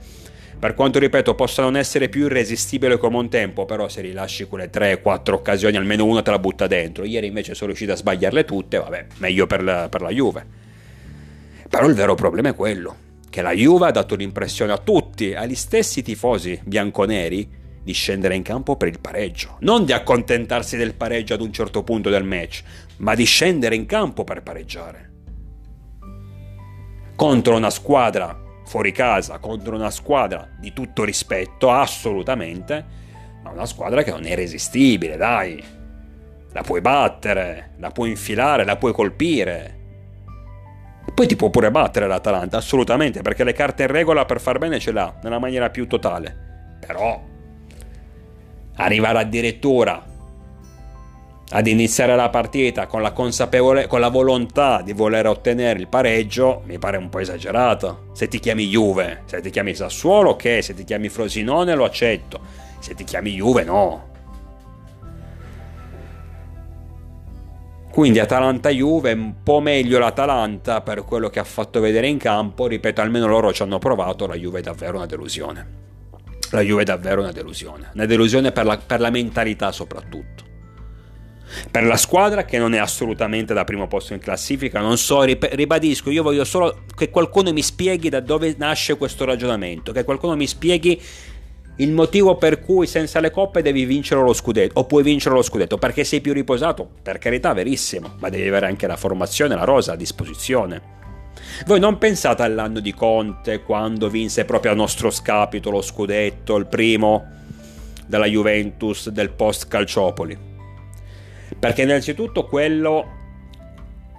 per 0.58 0.74
quanto 0.74 1.00
ripeto, 1.00 1.36
possa 1.36 1.62
non 1.62 1.76
essere 1.76 2.10
più 2.10 2.26
irresistibile 2.26 2.98
come 2.98 3.18
un 3.18 3.30
tempo, 3.30 3.66
però 3.66 3.88
se 3.88 4.02
rilasci 4.02 4.46
quelle 4.46 4.70
3-4 4.70 5.34
occasioni, 5.34 5.78
almeno 5.78 6.06
una 6.06 6.22
te 6.22 6.32
la 6.32 6.40
butta 6.40 6.68
dentro. 6.68 7.04
Ieri 7.04 7.28
invece 7.28 7.54
sono 7.54 7.68
riuscito 7.68 7.92
a 7.92 7.96
sbagliarle 7.96 8.46
tutte, 8.46 8.78
vabbè, 8.78 9.06
meglio 9.18 9.46
per 9.46 9.64
la, 9.64 9.90
per 9.90 10.02
la 10.02 10.10
Juve. 10.10 10.46
Però 11.70 11.88
il 11.88 11.96
vero 11.96 12.16
problema 12.16 12.50
è 12.50 12.56
quello, 12.56 12.96
che 13.30 13.42
la 13.42 13.52
Juve 13.52 13.88
ha 13.88 13.92
dato 13.92 14.16
l'impressione 14.16 14.72
a 14.72 14.78
tutti, 14.78 15.34
agli 15.34 15.56
stessi 15.56 16.02
tifosi 16.02 16.60
bianconeri, 16.64 17.62
di 17.84 17.92
scendere 17.92 18.36
in 18.36 18.44
campo 18.44 18.78
per 18.78 18.88
il 18.88 19.00
pareggio. 19.00 19.58
Non 19.60 19.84
di 19.84 19.92
accontentarsi 19.92 20.78
del 20.78 20.94
pareggio 20.94 21.34
ad 21.34 21.42
un 21.42 21.52
certo 21.52 21.84
punto 21.84 22.10
del 22.10 22.24
match, 22.24 22.64
ma 22.98 23.14
di 23.14 23.26
scendere 23.26 23.76
in 23.76 23.86
campo 23.86 24.24
per 24.24 24.42
pareggiare 24.42 25.13
contro 27.24 27.56
una 27.56 27.70
squadra 27.70 28.38
fuori 28.66 28.92
casa, 28.92 29.38
contro 29.38 29.78
una 29.78 29.92
squadra 29.92 30.46
di 30.60 30.74
tutto 30.74 31.06
rispetto, 31.06 31.72
assolutamente, 31.72 32.86
ma 33.42 33.52
una 33.52 33.66
squadra 33.66 34.04
che 34.04 34.12
non 34.12 34.26
è 34.26 34.32
irresistibile, 34.32 35.16
dai. 35.16 35.64
La 36.52 36.64
puoi 36.64 36.82
battere, 36.82 37.76
la 37.78 37.92
puoi 37.92 38.10
infilare, 38.10 38.66
la 38.66 38.76
puoi 38.76 38.92
colpire. 38.92 39.80
Poi 41.16 41.26
ti 41.26 41.38
può 41.38 41.50
pure 41.50 41.72
battere 41.72 42.08
l'Atalanta, 42.08 42.58
assolutamente, 42.58 43.22
perché 43.22 43.46
le 43.46 43.54
carte 43.54 43.84
in 43.84 43.92
regola 43.92 44.26
per 44.26 44.42
far 44.42 44.58
bene 44.58 44.78
ce 44.80 44.92
l'ha, 44.92 45.18
nella 45.24 45.40
maniera 45.40 45.70
più 45.70 45.88
totale. 45.88 46.76
Però 46.86 47.24
arrivare 48.76 49.20
addirittura 49.20 50.04
ad 51.50 51.68
iniziare 51.68 52.16
la 52.16 52.30
partita 52.30 52.88
con 52.88 53.02
la 53.02 53.12
consapevole 53.12 53.86
con 53.88 54.00
la 54.00 54.08
volontà 54.08 54.82
di 54.82 54.94
voler 54.94 55.28
ottenere 55.28 55.80
il 55.80 55.88
pareggio 55.88 56.64
mi 56.66 56.80
pare 56.80 56.98
un 56.98 57.10
po' 57.10 57.20
esagerato. 57.20 58.10
Se 58.14 58.28
ti 58.28 58.40
chiami 58.40 58.68
Juve, 58.68 59.24
se 59.26 59.42
ti 59.42 59.50
chiami 59.50 59.76
Sassuolo, 59.76 60.32
ok, 60.32 60.64
se 60.64 60.74
ti 60.74 60.84
chiami 60.84 61.10
Frosinone 61.10 61.76
lo 61.76 61.84
accetto. 61.84 62.40
Se 62.80 62.96
ti 62.96 63.04
chiami 63.04 63.34
Juve 63.34 63.64
no. 63.64 64.12
Quindi 67.92 68.18
Atalanta-Juve, 68.18 69.12
un 69.12 69.36
po' 69.44 69.60
meglio 69.60 70.00
l'Atalanta 70.00 70.82
per 70.82 71.04
quello 71.06 71.30
che 71.30 71.38
ha 71.40 71.44
fatto 71.44 71.80
vedere 71.80 72.08
in 72.08 72.18
campo, 72.18 72.66
ripeto, 72.66 73.02
almeno 73.02 73.28
loro 73.28 73.54
ci 73.54 73.62
hanno 73.62 73.78
provato, 73.78 74.26
la 74.26 74.34
Juve 74.34 74.60
è 74.60 74.62
davvero 74.64 74.98
una 74.98 75.06
delusione. 75.06 75.82
La 76.50 76.62
Juve 76.62 76.82
è 76.82 76.86
davvero 76.86 77.22
una 77.22 77.32
delusione, 77.32 77.92
una 77.94 78.08
delusione 78.08 78.52
per 78.52 78.66
la, 78.66 78.78
per 78.78 79.00
la 79.00 79.12
mentalità 79.12 79.72
soprattutto 79.72 80.53
per 81.70 81.84
la 81.84 81.98
squadra 81.98 82.46
che 82.46 82.58
non 82.58 82.74
è 82.74 82.78
assolutamente 82.78 83.54
da 83.54 83.64
primo 83.64 83.88
posto 83.88 84.14
in 84.14 84.20
classifica. 84.20 84.80
Non 84.80 84.98
so, 84.98 85.24
ribadisco, 85.24 86.10
io 86.10 86.24
voglio 86.24 86.44
solo 86.44 86.84
che 86.96 87.10
qualcuno 87.10 87.52
mi 87.52 87.62
spieghi 87.62 88.10
da 88.10 88.20
dove 88.20 88.56
nasce 88.58 88.98
questo 88.98 89.26
ragionamento, 89.26 89.92
che 89.92 90.04
qualcuno 90.04 90.36
mi 90.36 90.48
spieghi 90.48 91.02
il 91.78 91.92
motivo 91.92 92.36
per 92.36 92.60
cui 92.60 92.86
senza 92.86 93.20
le 93.20 93.32
coppe 93.32 93.64
devi 93.64 93.86
vincere 93.86 94.22
lo 94.22 94.34
scudetto 94.34 94.80
o 94.80 94.86
puoi 94.86 95.02
vincere 95.02 95.34
lo 95.34 95.42
scudetto 95.42 95.80
perché 95.80 96.04
sei 96.04 96.22
più 96.22 96.34
riposato, 96.34 96.88
per 97.02 97.18
carità, 97.18 97.54
verissimo, 97.54 98.16
ma 98.20 98.30
devi 98.30 98.48
avere 98.48 98.68
anche 98.68 98.86
la 98.86 98.98
formazione, 98.98 99.56
la 99.56 99.64
rosa 99.64 99.94
a 99.94 99.96
disposizione. 99.96 101.02
Voi 101.66 101.80
non 101.80 101.98
pensate 101.98 102.44
all'anno 102.44 102.80
di 102.80 102.94
Conte 102.94 103.64
quando 103.64 104.08
vinse 104.08 104.46
proprio 104.46 104.72
a 104.72 104.76
nostro 104.76 105.10
scapito 105.10 105.72
lo 105.72 105.82
scudetto, 105.82 106.56
il 106.58 106.68
primo 106.68 107.32
della 108.06 108.28
Juventus 108.28 109.10
del 109.10 109.32
post 109.32 109.68
Calciopoli 109.68 110.52
perché 111.64 111.84
innanzitutto 111.84 112.46
quello 112.46 113.06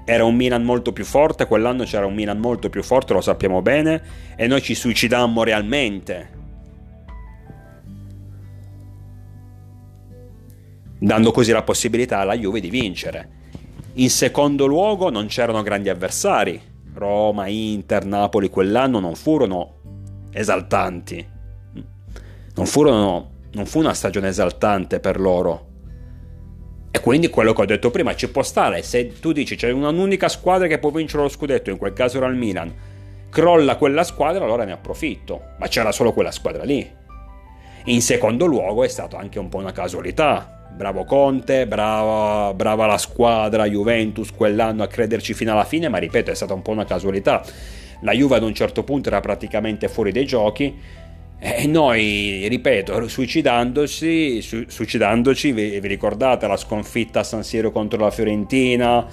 era 0.06 0.24
un 0.24 0.34
Milan 0.34 0.62
molto 0.62 0.94
più 0.94 1.04
forte, 1.04 1.46
quell'anno 1.46 1.84
c'era 1.84 2.06
un 2.06 2.14
Milan 2.14 2.38
molto 2.38 2.70
più 2.70 2.82
forte, 2.82 3.12
lo 3.12 3.20
sappiamo 3.20 3.60
bene, 3.60 4.02
e 4.34 4.46
noi 4.46 4.62
ci 4.62 4.74
suicidammo 4.74 5.42
realmente. 5.42 6.30
Dando 10.98 11.32
così 11.32 11.52
la 11.52 11.62
possibilità 11.62 12.20
alla 12.20 12.34
Juve 12.34 12.60
di 12.60 12.70
vincere. 12.70 13.28
In 13.96 14.08
secondo 14.08 14.64
luogo 14.64 15.10
non 15.10 15.26
c'erano 15.26 15.62
grandi 15.62 15.90
avversari. 15.90 16.58
Roma, 16.94 17.46
Inter, 17.48 18.06
Napoli 18.06 18.48
quell'anno 18.48 19.00
non 19.00 19.14
furono 19.14 19.80
esaltanti. 20.32 21.28
Non, 22.54 22.64
furono, 22.64 23.32
non 23.52 23.66
fu 23.66 23.80
una 23.80 23.92
stagione 23.92 24.28
esaltante 24.28 24.98
per 24.98 25.20
loro. 25.20 25.72
E 26.94 27.00
quindi 27.00 27.28
quello 27.28 27.52
che 27.52 27.60
ho 27.60 27.64
detto 27.64 27.90
prima 27.90 28.14
ci 28.14 28.30
può 28.30 28.44
stare, 28.44 28.80
se 28.84 29.18
tu 29.18 29.32
dici 29.32 29.56
c'è 29.56 29.68
un'unica 29.72 30.28
squadra 30.28 30.68
che 30.68 30.78
può 30.78 30.90
vincere 30.90 31.24
lo 31.24 31.28
scudetto, 31.28 31.70
in 31.70 31.76
quel 31.76 31.92
caso 31.92 32.18
era 32.18 32.28
il 32.28 32.36
Milan, 32.36 32.72
crolla 33.30 33.74
quella 33.74 34.04
squadra, 34.04 34.44
allora 34.44 34.62
ne 34.62 34.70
approfitto, 34.70 35.40
ma 35.58 35.66
c'era 35.66 35.90
solo 35.90 36.12
quella 36.12 36.30
squadra 36.30 36.62
lì. 36.62 36.88
In 37.86 38.00
secondo 38.00 38.46
luogo 38.46 38.84
è 38.84 38.88
stato 38.88 39.16
anche 39.16 39.40
un 39.40 39.48
po' 39.48 39.58
una 39.58 39.72
casualità. 39.72 40.68
Bravo 40.72 41.04
Conte, 41.04 41.66
brava, 41.66 42.54
brava 42.54 42.86
la 42.86 42.98
squadra 42.98 43.66
Juventus 43.66 44.30
quell'anno 44.30 44.84
a 44.84 44.86
crederci 44.86 45.34
fino 45.34 45.50
alla 45.50 45.64
fine, 45.64 45.88
ma 45.88 45.98
ripeto 45.98 46.30
è 46.30 46.34
stata 46.36 46.54
un 46.54 46.62
po' 46.62 46.70
una 46.70 46.84
casualità. 46.84 47.44
La 48.02 48.12
Juve 48.12 48.36
ad 48.36 48.44
un 48.44 48.54
certo 48.54 48.84
punto 48.84 49.08
era 49.08 49.18
praticamente 49.18 49.88
fuori 49.88 50.12
dai 50.12 50.26
giochi 50.26 50.72
e 51.46 51.66
noi, 51.66 52.46
ripeto, 52.48 53.06
suicidandoci, 53.06 54.40
su, 54.40 54.64
suicidandoci 54.66 55.52
vi, 55.52 55.78
vi, 55.78 55.88
ricordate 55.88 56.46
la 56.46 56.56
sconfitta 56.56 57.20
a 57.20 57.22
San 57.22 57.44
Siro 57.44 57.70
contro 57.70 57.98
la 58.00 58.10
Fiorentina, 58.10 59.06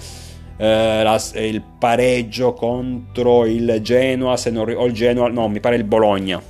eh, 0.56 1.02
la, 1.02 1.22
il 1.34 1.62
pareggio 1.78 2.54
contro 2.54 3.44
il 3.44 3.80
Genoa, 3.82 4.38
se 4.38 4.48
non, 4.48 4.66
o 4.74 4.86
il 4.86 4.94
Genoa, 4.94 5.28
no, 5.28 5.46
mi 5.48 5.60
pare 5.60 5.76
il 5.76 5.84
Bologna, 5.84 6.42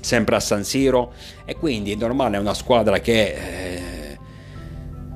sempre 0.00 0.36
a 0.36 0.40
San 0.40 0.64
Siro, 0.64 1.14
e 1.46 1.56
quindi 1.56 1.92
è 1.92 1.96
normale, 1.96 2.36
è 2.36 2.40
una 2.40 2.54
squadra 2.54 3.00
che... 3.00 3.22
Eh, 3.22 3.84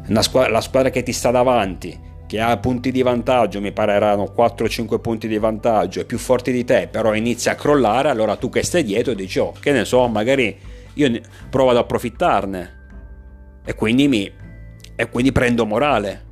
una 0.06 0.22
squadra, 0.22 0.50
la 0.50 0.60
squadra 0.62 0.88
che 0.88 1.02
ti 1.02 1.12
sta 1.12 1.30
davanti 1.30 2.08
che 2.30 2.38
ha 2.38 2.56
punti 2.58 2.92
di 2.92 3.02
vantaggio, 3.02 3.60
mi 3.60 3.72
pare 3.72 3.92
erano 3.92 4.32
4-5 4.32 5.00
punti 5.00 5.26
di 5.26 5.36
vantaggio, 5.38 5.98
è 5.98 6.04
più 6.04 6.16
forte 6.16 6.52
di 6.52 6.64
te, 6.64 6.86
però 6.88 7.12
inizia 7.12 7.50
a 7.50 7.54
crollare, 7.56 8.08
allora 8.08 8.36
tu 8.36 8.48
che 8.48 8.62
stai 8.62 8.84
dietro 8.84 9.14
dici, 9.14 9.40
oh, 9.40 9.52
che 9.58 9.72
ne 9.72 9.84
so, 9.84 10.06
magari 10.06 10.56
io 10.94 11.20
provo 11.50 11.70
ad 11.70 11.78
approfittarne. 11.78 12.78
E 13.64 13.74
quindi 13.74 14.06
mi... 14.06 14.32
e 14.94 15.08
quindi 15.08 15.32
prendo 15.32 15.66
morale. 15.66 16.24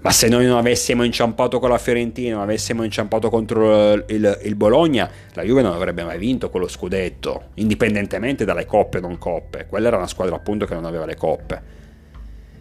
Ma 0.00 0.12
se 0.12 0.28
noi 0.28 0.46
non 0.46 0.58
avessimo 0.58 1.02
inciampato 1.02 1.58
con 1.58 1.70
la 1.70 1.78
Fiorentina, 1.78 2.34
non 2.34 2.42
avessimo 2.42 2.84
inciampato 2.84 3.30
contro 3.30 3.94
il, 3.94 4.38
il, 4.44 4.54
Bologna, 4.54 5.10
la 5.32 5.42
Juve 5.42 5.62
non 5.62 5.72
avrebbe 5.72 6.04
mai 6.04 6.18
vinto 6.18 6.50
quello 6.50 6.68
scudetto, 6.68 7.46
indipendentemente 7.54 8.44
dalle 8.44 8.64
coppe 8.64 8.98
o 8.98 9.00
non 9.00 9.18
coppe. 9.18 9.66
Quella 9.68 9.88
era 9.88 9.96
una 9.96 10.06
squadra 10.06 10.36
appunto 10.36 10.66
che 10.66 10.74
non 10.74 10.84
aveva 10.84 11.04
le 11.04 11.16
coppe. 11.16 11.78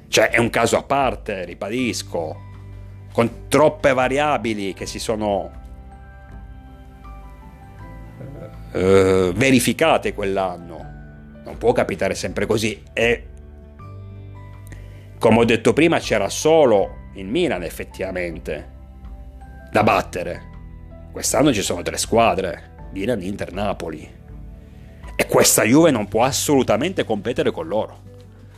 Cioè 0.09 0.31
è 0.31 0.39
un 0.39 0.49
caso 0.49 0.75
a 0.75 0.83
parte, 0.83 1.45
ribadisco. 1.45 2.47
con 3.11 3.47
troppe 3.47 3.93
variabili 3.93 4.73
che 4.73 4.85
si 4.85 4.99
sono 4.99 5.51
eh, 8.71 9.31
verificate 9.35 10.13
quell'anno. 10.13 10.97
Non 11.43 11.57
può 11.57 11.71
capitare 11.71 12.15
sempre 12.15 12.45
così. 12.45 12.81
E 12.93 13.27
come 15.19 15.39
ho 15.39 15.45
detto 15.45 15.73
prima, 15.73 15.99
c'era 15.99 16.29
solo 16.29 17.09
il 17.15 17.25
Milan 17.25 17.63
effettivamente 17.63 18.77
da 19.71 19.83
battere. 19.83 20.47
Quest'anno 21.11 21.53
ci 21.53 21.61
sono 21.61 21.81
tre 21.81 21.97
squadre: 21.97 22.87
Milan, 22.93 23.21
Inter, 23.21 23.53
Napoli. 23.53 24.17
E 25.15 25.25
questa 25.27 25.63
Juve 25.63 25.91
non 25.91 26.07
può 26.07 26.23
assolutamente 26.23 27.03
competere 27.03 27.51
con 27.51 27.67
loro. 27.67 28.01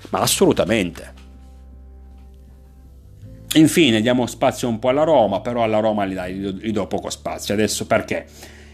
Ma 0.10 0.20
assolutamente. 0.20 1.21
Infine 3.54 4.02
diamo 4.02 4.26
spazio 4.28 4.70
un 4.70 4.80
po' 4.80 4.90
alla 4.90 5.04
Roma, 5.04 5.42
però 5.42 5.64
alla 5.64 5.80
Roma 5.80 6.06
gli, 6.06 6.14
dai, 6.14 6.34
gli 6.34 6.72
do 6.72 6.88
poco 6.88 7.10
spazio. 7.10 7.54
Adesso 7.54 7.86
perché? 7.86 8.26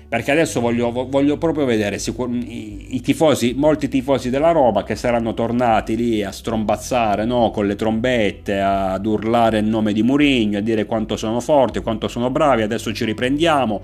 perché 0.09 0.31
adesso 0.31 0.61
voglio, 0.61 0.91
voglio 0.91 1.37
proprio 1.37 1.65
vedere 1.65 1.99
sicur- 1.99 2.33
i, 2.33 2.95
i, 2.95 3.01
tifosi, 3.01 3.53
molti 3.57 3.89
tifosi 3.89 4.29
della 4.29 4.51
Roma 4.51 4.83
che 4.83 4.95
saranno 4.95 5.33
tornati 5.33 5.97
lì 5.97 6.23
a 6.23 6.31
strombazzare 6.31 7.25
no? 7.25 7.51
con 7.51 7.67
le 7.67 7.75
trombette, 7.75 8.61
ad 8.61 9.05
urlare 9.05 9.59
il 9.59 9.65
nome 9.65 9.91
di 9.91 10.03
Mourinho, 10.03 10.59
a 10.59 10.61
dire 10.61 10.85
quanto 10.85 11.17
sono 11.17 11.41
forti, 11.41 11.81
quanto 11.81 12.07
sono 12.07 12.29
bravi, 12.29 12.61
adesso 12.61 12.93
ci 12.93 13.03
riprendiamo. 13.03 13.81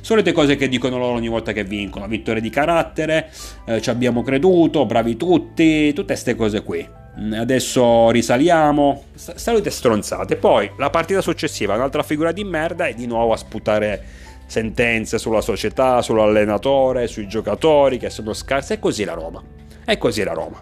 Solite 0.00 0.32
cose 0.32 0.54
che 0.54 0.68
dicono 0.68 0.98
loro 0.98 1.14
ogni 1.14 1.28
volta 1.28 1.52
che 1.52 1.64
vincono, 1.64 2.06
vittoria 2.06 2.42
di 2.42 2.50
carattere, 2.50 3.30
eh, 3.66 3.80
ci 3.80 3.90
abbiamo 3.90 4.22
creduto, 4.22 4.86
bravi 4.86 5.16
tutti, 5.16 5.92
tutte 5.92 6.12
queste 6.12 6.36
cose 6.36 6.62
qui. 6.62 7.02
Adesso 7.16 8.10
risaliamo, 8.10 9.04
salute 9.14 9.70
stronzate. 9.70 10.36
Poi 10.36 10.70
la 10.78 10.90
partita 10.90 11.20
successiva, 11.20 11.74
un'altra 11.74 12.02
figura 12.02 12.32
di 12.32 12.42
merda 12.42 12.86
e 12.86 12.94
di 12.94 13.06
nuovo 13.06 13.32
a 13.32 13.36
sputare 13.36 14.02
sentenze 14.46 15.18
sulla 15.18 15.40
società, 15.40 16.02
sull'allenatore, 16.02 17.06
sui 17.06 17.28
giocatori 17.28 17.98
che 17.98 18.10
sono 18.10 18.32
scarsi. 18.32 18.72
È 18.74 18.78
così 18.78 19.04
la 19.04 19.14
Roma. 19.14 19.42
È 19.84 19.96
così 19.96 20.24
la 20.24 20.32
Roma. 20.32 20.60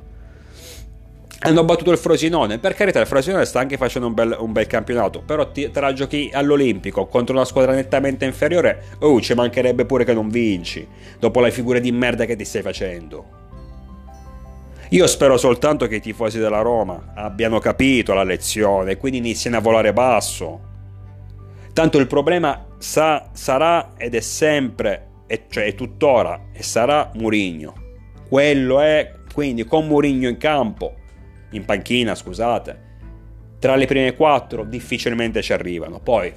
Hanno 1.45 1.65
battuto 1.65 1.91
il 1.91 1.99
Frosinone, 1.99 2.59
per 2.59 2.75
carità 2.75 3.01
il 3.01 3.07
Frosinone 3.07 3.45
sta 3.45 3.59
anche 3.59 3.77
facendo 3.77 4.07
un 4.07 4.15
bel, 4.15 4.37
un 4.39 4.53
bel 4.53 4.69
campionato, 4.69 5.23
però 5.23 5.51
ti, 5.51 5.69
te 5.73 5.81
la 5.81 5.93
giochi 5.93 6.31
all'Olimpico 6.33 7.07
contro 7.07 7.35
una 7.35 7.45
squadra 7.45 7.73
nettamente 7.73 8.25
inferiore, 8.25 8.85
oh 9.01 9.21
ci 9.21 9.35
mancherebbe 9.35 9.85
pure 9.85 10.05
che 10.05 10.15
non 10.15 10.29
vinci, 10.29 10.87
dopo 11.19 11.41
le 11.41 11.51
figure 11.51 11.81
di 11.81 11.91
merda 11.91 12.27
che 12.27 12.37
ti 12.37 12.45
stai 12.45 12.63
facendo. 12.63 13.42
Io 14.93 15.07
spero 15.07 15.37
soltanto 15.37 15.87
che 15.87 15.97
i 15.97 16.01
tifosi 16.01 16.39
della 16.39 16.61
Roma 16.61 17.13
abbiano 17.15 17.59
capito 17.59 18.15
la 18.15 18.25
lezione 18.25 18.93
e 18.93 18.97
quindi 18.97 19.19
iniziano 19.19 19.57
a 19.57 19.61
volare 19.61 19.93
basso 19.93 20.71
Tanto 21.73 21.97
il 21.97 22.07
problema 22.07 22.67
sa, 22.77 23.31
sarà 23.33 23.95
ed 23.97 24.15
è 24.15 24.21
sempre, 24.21 25.23
e 25.27 25.47
cioè 25.49 25.65
è 25.65 25.75
tuttora, 25.75 26.49
e 26.53 26.63
sarà 26.63 27.11
Murigno. 27.15 27.73
Quello 28.29 28.81
è, 28.81 29.11
quindi 29.33 29.65
con 29.65 29.87
Murigno 29.87 30.29
in 30.29 30.37
campo, 30.37 30.97
in 31.53 31.65
panchina 31.65 32.15
scusate, 32.15 32.91
tra 33.59 33.75
le 33.75 33.87
prime 33.87 34.15
quattro 34.15 34.65
difficilmente 34.65 35.41
ci 35.41 35.55
arrivano. 35.55 35.99
Poi 35.99 36.31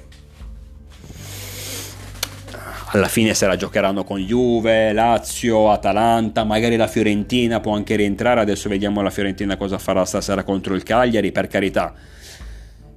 alla 2.96 3.08
fine 3.08 3.34
se 3.34 3.46
la 3.46 3.56
giocheranno 3.56 4.04
con 4.04 4.20
Juve, 4.20 4.92
Lazio, 4.92 5.70
Atalanta, 5.70 6.44
magari 6.44 6.76
la 6.76 6.86
Fiorentina 6.86 7.60
può 7.60 7.74
anche 7.74 7.96
rientrare, 7.96 8.40
adesso 8.40 8.68
vediamo 8.68 9.02
la 9.02 9.10
Fiorentina 9.10 9.56
cosa 9.56 9.78
farà 9.78 10.04
stasera 10.04 10.42
contro 10.42 10.74
il 10.74 10.82
Cagliari, 10.82 11.32
per 11.32 11.46
carità 11.46 11.94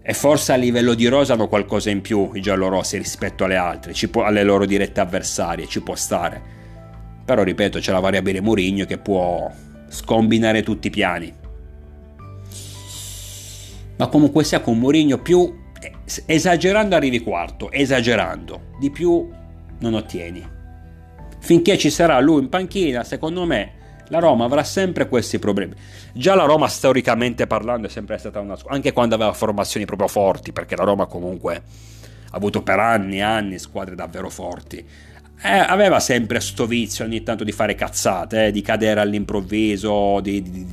e 0.02 0.14
forse 0.14 0.54
a 0.54 0.56
livello 0.56 0.96
di 0.96 1.06
rosa 1.08 1.34
hanno 1.34 1.48
qualcosa 1.48 1.92
in 1.92 2.02
più 2.02 2.32
i 2.34 2.42
giallorossi 2.42 2.98
rispetto 2.98 3.44
alle 3.44 3.58
altre, 3.58 3.94
può, 4.10 4.24
alle 4.24 4.42
loro 4.44 4.66
dirette 4.66 5.02
avversarie, 5.02 5.68
ci 5.68 5.84
può 5.84 5.94
stare. 5.94 6.42
Però 7.24 7.44
ripeto, 7.44 7.78
c'è 7.78 7.92
la 7.92 8.00
variabile 8.00 8.42
Murigno 8.42 8.86
che 8.86 8.98
può 8.98 9.52
scombinare 9.88 10.64
tutti 10.64 10.88
i 10.88 10.90
piani. 10.90 11.32
Ma 13.98 14.08
comunque 14.08 14.44
sia 14.44 14.62
con 14.62 14.80
Murigno 14.80 15.20
più 15.20 15.54
esagerando 16.26 16.96
arrivi 16.96 17.20
quarto, 17.20 17.72
esagerando, 17.72 18.72
di 18.80 18.90
più 18.90 19.30
non 19.80 19.94
ottieni. 19.94 20.58
Finché 21.40 21.78
ci 21.78 21.90
sarà 21.90 22.20
lui 22.20 22.42
in 22.42 22.50
panchina, 22.50 23.04
secondo 23.04 23.46
me 23.46 23.78
la 24.10 24.20
Roma 24.20 24.46
avrà 24.46 24.64
sempre 24.64 25.08
questi 25.08 25.40
problemi. 25.40 25.74
Già 26.14 26.36
la 26.36 26.46
Roma 26.46 26.68
storicamente 26.68 27.48
parlando 27.48 27.88
è 27.88 27.90
sempre 27.90 28.18
stata 28.18 28.40
una 28.40 28.56
squadra, 28.56 28.76
anche 28.76 28.92
quando 28.92 29.16
aveva 29.16 29.34
formazioni 29.34 29.86
proprio 29.86 30.08
forti, 30.08 30.52
perché 30.52 30.76
la 30.76 30.84
Roma 30.84 31.06
comunque 31.06 31.56
ha 31.56 32.36
avuto 32.36 32.62
per 32.62 32.80
anni 32.80 33.18
e 33.18 33.22
anni 33.22 33.58
squadre 33.60 33.96
davvero 33.96 34.30
forti. 34.30 34.86
Eh, 35.42 35.48
aveva 35.48 36.02
sempre 36.02 36.42
sto 36.42 36.66
vizio 36.66 37.06
ogni 37.06 37.24
tanto 37.24 37.44
di 37.44 37.54
fare 37.54 37.74
cazzate, 37.74 38.48
eh, 38.48 38.52
di 38.52 38.62
cadere 38.62 39.00
all'improvviso, 39.00 40.20
di, 40.20 40.42
di, 40.42 40.68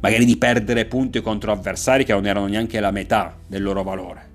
magari 0.00 0.26
di 0.26 0.36
perdere 0.36 0.84
punti 0.84 1.22
contro 1.22 1.52
avversari 1.52 2.04
che 2.04 2.12
non 2.12 2.26
erano 2.26 2.46
neanche 2.46 2.78
la 2.80 2.90
metà 2.90 3.34
del 3.46 3.62
loro 3.62 3.82
valore 3.82 4.29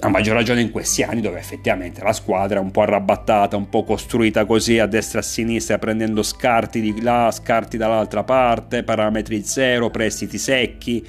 a 0.00 0.08
maggior 0.08 0.34
ragione 0.34 0.60
in 0.60 0.70
questi 0.70 1.02
anni 1.02 1.20
dove 1.20 1.38
effettivamente 1.38 2.02
la 2.02 2.12
squadra 2.12 2.58
è 2.58 2.62
un 2.62 2.70
po' 2.70 2.82
arrabattata, 2.82 3.56
un 3.56 3.68
po' 3.68 3.84
costruita 3.84 4.44
così 4.44 4.78
a 4.78 4.86
destra 4.86 5.18
e 5.18 5.22
a 5.22 5.24
sinistra, 5.24 5.78
prendendo 5.78 6.22
scarti 6.22 6.80
di 6.80 7.00
là, 7.00 7.30
scarti 7.30 7.76
dall'altra 7.76 8.24
parte, 8.24 8.82
parametri 8.82 9.42
zero, 9.44 9.90
prestiti 9.90 10.38
secchi, 10.38 11.06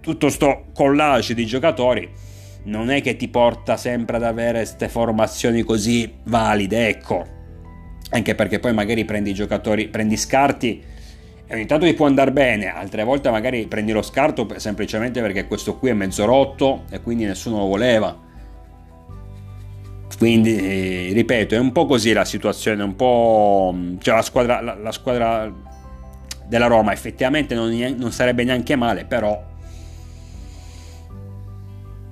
tutto 0.00 0.28
sto 0.28 0.66
collage 0.72 1.34
di 1.34 1.46
giocatori 1.46 2.28
non 2.62 2.90
è 2.90 3.00
che 3.00 3.16
ti 3.16 3.28
porta 3.28 3.76
sempre 3.76 4.16
ad 4.16 4.24
avere 4.24 4.58
queste 4.58 4.88
formazioni 4.88 5.62
così 5.62 6.12
valide, 6.24 6.88
ecco. 6.88 7.26
Anche 8.10 8.34
perché 8.34 8.58
poi 8.58 8.74
magari 8.74 9.04
prendi 9.04 9.32
giocatori, 9.32 9.88
prendi 9.88 10.16
scarti 10.16 10.82
ogni 11.50 11.66
tanto 11.66 11.86
ti 11.86 11.94
può 11.94 12.06
andare 12.06 12.32
bene, 12.32 12.72
altre 12.72 13.04
volte 13.04 13.30
magari 13.30 13.66
prendi 13.66 13.92
lo 13.92 14.02
scarto 14.02 14.46
semplicemente 14.56 15.20
perché 15.20 15.46
questo 15.46 15.76
qui 15.76 15.90
è 15.90 15.92
mezzo 15.92 16.24
rotto 16.24 16.84
e 16.90 17.00
quindi 17.00 17.24
nessuno 17.24 17.58
lo 17.58 17.66
voleva. 17.66 18.28
Quindi, 20.16 20.56
eh, 20.56 21.12
ripeto, 21.14 21.54
è 21.54 21.58
un 21.58 21.72
po' 21.72 21.86
così 21.86 22.12
la 22.12 22.26
situazione, 22.26 22.82
un 22.82 22.94
po'... 22.94 23.74
cioè 24.00 24.14
la 24.14 24.22
squadra, 24.22 24.60
la, 24.60 24.74
la 24.74 24.92
squadra 24.92 25.50
della 26.46 26.66
Roma 26.66 26.92
effettivamente 26.92 27.54
non, 27.54 27.70
non 27.96 28.12
sarebbe 28.12 28.44
neanche 28.44 28.76
male, 28.76 29.06
però 29.06 29.42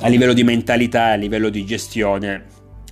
a 0.01 0.09
livello 0.09 0.33
di 0.33 0.45
mentalità, 0.45 1.07
a 1.07 1.15
livello 1.17 1.49
di 1.49 1.65
gestione, 1.67 2.45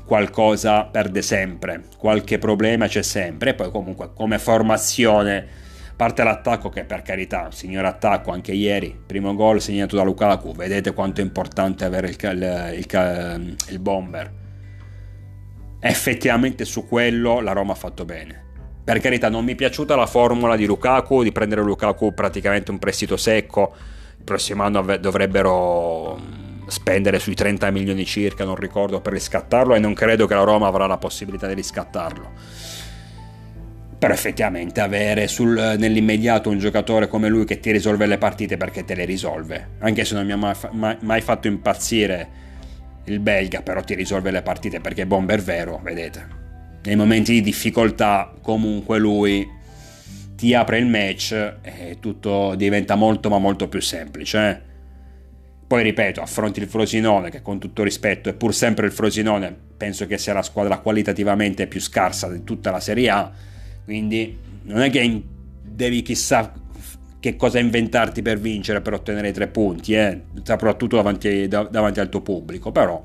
qualcosa 0.04 0.84
perde 0.84 1.22
sempre, 1.22 1.84
qualche 1.96 2.38
problema 2.38 2.86
c'è 2.86 3.02
sempre, 3.02 3.50
e 3.50 3.54
poi 3.54 3.70
comunque 3.70 4.10
come 4.14 4.38
formazione 4.38 5.64
parte 5.96 6.22
l'attacco 6.22 6.68
che 6.68 6.84
per 6.84 7.00
carità, 7.00 7.50
signor 7.50 7.86
attacco 7.86 8.30
anche 8.30 8.52
ieri, 8.52 8.96
primo 9.06 9.34
gol 9.34 9.62
segnato 9.62 9.96
da 9.96 10.02
Lukaku, 10.02 10.52
vedete 10.52 10.92
quanto 10.92 11.22
è 11.22 11.24
importante 11.24 11.86
avere 11.86 12.08
il, 12.10 12.16
il, 12.20 12.86
il, 12.92 13.56
il 13.70 13.78
bomber. 13.78 14.32
Effettivamente 15.80 16.66
su 16.66 16.86
quello 16.86 17.40
la 17.40 17.52
Roma 17.52 17.72
ha 17.72 17.76
fatto 17.76 18.04
bene. 18.04 18.44
Per 18.84 19.00
carità 19.00 19.30
non 19.30 19.44
mi 19.44 19.52
è 19.52 19.54
piaciuta 19.56 19.96
la 19.96 20.06
formula 20.06 20.54
di 20.54 20.66
Lukaku, 20.66 21.22
di 21.22 21.32
prendere 21.32 21.62
Lukaku 21.62 22.12
praticamente 22.12 22.70
un 22.70 22.78
prestito 22.78 23.16
secco, 23.16 23.74
il 24.18 24.24
prossimo 24.24 24.62
anno 24.62 24.98
dovrebbero 24.98 26.18
mm, 26.20 26.66
spendere 26.66 27.18
sui 27.18 27.34
30 27.34 27.70
milioni 27.70 28.04
circa, 28.04 28.44
non 28.44 28.56
ricordo, 28.56 29.00
per 29.00 29.14
riscattarlo 29.14 29.74
e 29.74 29.78
non 29.78 29.94
credo 29.94 30.26
che 30.26 30.34
la 30.34 30.44
Roma 30.44 30.66
avrà 30.66 30.86
la 30.86 30.98
possibilità 30.98 31.46
di 31.46 31.54
riscattarlo 31.54 32.30
però 33.98 34.12
effettivamente 34.12 34.80
avere 34.80 35.26
sul, 35.26 35.76
nell'immediato 35.78 36.50
un 36.50 36.58
giocatore 36.58 37.08
come 37.08 37.28
lui 37.28 37.44
che 37.44 37.60
ti 37.60 37.70
risolve 37.70 38.06
le 38.06 38.18
partite 38.18 38.56
perché 38.56 38.84
te 38.84 38.94
le 38.94 39.04
risolve, 39.04 39.70
anche 39.78 40.04
se 40.04 40.14
non 40.14 40.26
mi 40.26 40.32
ha 40.32 40.36
mai, 40.36 40.54
mai, 40.72 40.96
mai 41.00 41.20
fatto 41.22 41.46
impazzire 41.46 42.44
il 43.04 43.20
belga, 43.20 43.62
però 43.62 43.82
ti 43.82 43.94
risolve 43.94 44.30
le 44.30 44.42
partite 44.42 44.80
perché 44.80 45.02
è 45.02 45.06
bomber 45.06 45.40
vero, 45.40 45.80
vedete. 45.82 46.44
Nei 46.84 46.96
momenti 46.96 47.32
di 47.32 47.40
difficoltà 47.40 48.32
comunque 48.42 48.98
lui 48.98 49.48
ti 50.36 50.54
apre 50.54 50.78
il 50.78 50.86
match 50.86 51.32
e 51.62 51.96
tutto 51.98 52.54
diventa 52.54 52.94
molto 52.94 53.30
ma 53.30 53.38
molto 53.38 53.68
più 53.68 53.80
semplice. 53.80 54.48
Eh? 54.48 54.74
Poi 55.66 55.82
ripeto, 55.82 56.20
affronti 56.20 56.60
il 56.60 56.68
Frosinone 56.68 57.30
che 57.30 57.42
con 57.42 57.58
tutto 57.58 57.82
rispetto 57.82 58.28
è 58.28 58.34
pur 58.34 58.54
sempre 58.54 58.86
il 58.86 58.92
Frosinone, 58.92 59.56
penso 59.76 60.06
che 60.06 60.18
sia 60.18 60.34
la 60.34 60.42
squadra 60.42 60.78
qualitativamente 60.78 61.66
più 61.66 61.80
scarsa 61.80 62.28
di 62.28 62.44
tutta 62.44 62.70
la 62.70 62.80
Serie 62.80 63.10
A 63.10 63.32
quindi 63.86 64.36
non 64.64 64.80
è 64.80 64.90
che 64.90 65.22
devi 65.62 66.02
chissà 66.02 66.52
che 67.20 67.36
cosa 67.36 67.60
inventarti 67.60 68.20
per 68.20 68.38
vincere, 68.38 68.80
per 68.80 68.94
ottenere 68.94 69.28
i 69.28 69.32
tre 69.32 69.46
punti, 69.46 69.94
eh? 69.94 70.22
soprattutto 70.42 70.96
davanti, 70.96 71.46
davanti, 71.46 72.00
al 72.00 72.08
tuo 72.08 72.20
pubblico, 72.20 72.72
però 72.72 73.00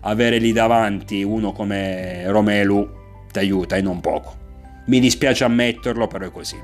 avere 0.00 0.38
lì 0.38 0.52
davanti 0.52 1.22
uno 1.22 1.52
come 1.52 2.26
Romelu 2.30 2.90
ti 3.30 3.38
aiuta 3.38 3.76
e 3.76 3.82
non 3.82 4.00
poco. 4.00 4.40
Mi 4.86 5.00
dispiace 5.00 5.44
ammetterlo, 5.44 6.06
però 6.06 6.26
è 6.26 6.30
così. 6.30 6.56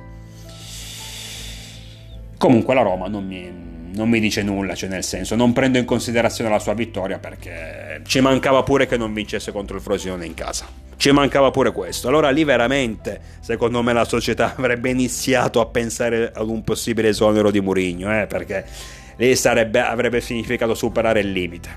Comunque 2.38 2.74
la 2.74 2.82
Roma 2.82 3.06
non 3.06 3.26
mi, 3.26 3.52
non 3.94 4.08
mi 4.08 4.18
dice 4.18 4.42
nulla, 4.42 4.74
cioè 4.74 4.88
nel 4.88 5.04
senso, 5.04 5.34
non 5.34 5.52
prendo 5.52 5.76
in 5.76 5.84
considerazione 5.84 6.48
la 6.48 6.58
sua 6.58 6.72
vittoria 6.72 7.18
perché 7.18 8.00
ci 8.06 8.20
mancava 8.20 8.62
pure 8.62 8.86
che 8.86 8.96
non 8.96 9.12
vincesse 9.12 9.52
contro 9.52 9.76
il 9.76 9.82
Frosinone 9.82 10.24
in 10.24 10.34
casa. 10.34 10.87
Ci 11.08 11.14
mancava 11.14 11.50
pure 11.50 11.72
questo. 11.72 12.08
Allora 12.08 12.28
lì 12.28 12.44
veramente, 12.44 13.18
secondo 13.40 13.82
me, 13.82 13.94
la 13.94 14.04
società 14.04 14.52
avrebbe 14.58 14.90
iniziato 14.90 15.58
a 15.62 15.64
pensare 15.64 16.30
ad 16.34 16.46
un 16.46 16.62
possibile 16.62 17.08
esonero 17.08 17.50
di 17.50 17.62
Murigno, 17.62 18.20
eh, 18.20 18.26
perché 18.26 18.66
lì 19.16 19.34
sarebbe, 19.34 19.80
avrebbe 19.80 20.20
significato 20.20 20.74
superare 20.74 21.20
il 21.20 21.32
limite. 21.32 21.70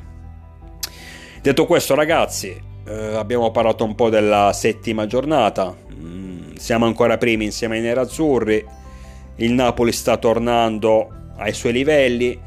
Detto 1.42 1.66
questo, 1.66 1.96
ragazzi, 1.96 2.62
eh, 2.86 3.16
abbiamo 3.16 3.52
parlato 3.52 3.86
un 3.86 3.96
po' 3.96 4.10
della 4.10 4.52
settima 4.52 5.08
giornata. 5.08 5.74
Mm, 5.94 6.56
siamo 6.56 6.86
ancora 6.86 7.18
primi 7.18 7.46
insieme 7.46 7.78
ai 7.78 7.84
nerazzurri. 7.84 8.66
Il 9.38 9.54
Napoli 9.54 9.94
sta 9.94 10.18
tornando 10.18 11.08
ai 11.38 11.54
suoi 11.54 11.72
livelli, 11.72 12.38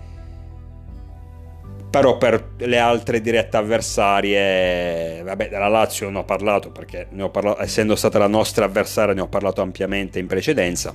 però 1.94 2.18
per 2.18 2.54
le 2.56 2.78
altre 2.78 3.20
dirette 3.20 3.56
avversarie, 3.56 5.22
vabbè, 5.22 5.48
della 5.48 5.68
Lazio 5.68 6.06
non 6.06 6.22
ho 6.22 6.24
parlato 6.24 6.72
perché 6.72 7.06
ho 7.16 7.30
parlato, 7.30 7.62
essendo 7.62 7.94
stata 7.94 8.18
la 8.18 8.26
nostra 8.26 8.64
avversaria 8.64 9.14
ne 9.14 9.20
ho 9.20 9.28
parlato 9.28 9.62
ampiamente 9.62 10.18
in 10.18 10.26
precedenza. 10.26 10.92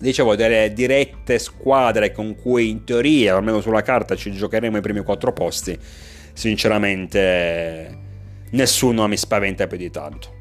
Dicevo, 0.00 0.34
delle 0.34 0.72
dirette 0.72 1.38
squadre 1.38 2.10
con 2.10 2.34
cui 2.34 2.68
in 2.68 2.82
teoria, 2.82 3.36
almeno 3.36 3.60
sulla 3.60 3.82
carta, 3.82 4.16
ci 4.16 4.32
giocheremo 4.32 4.78
i 4.78 4.80
primi 4.80 5.04
quattro 5.04 5.32
posti, 5.32 5.78
sinceramente 6.32 7.98
nessuno 8.50 9.06
mi 9.06 9.16
spaventa 9.16 9.68
più 9.68 9.76
di 9.76 9.90
tanto. 9.90 10.34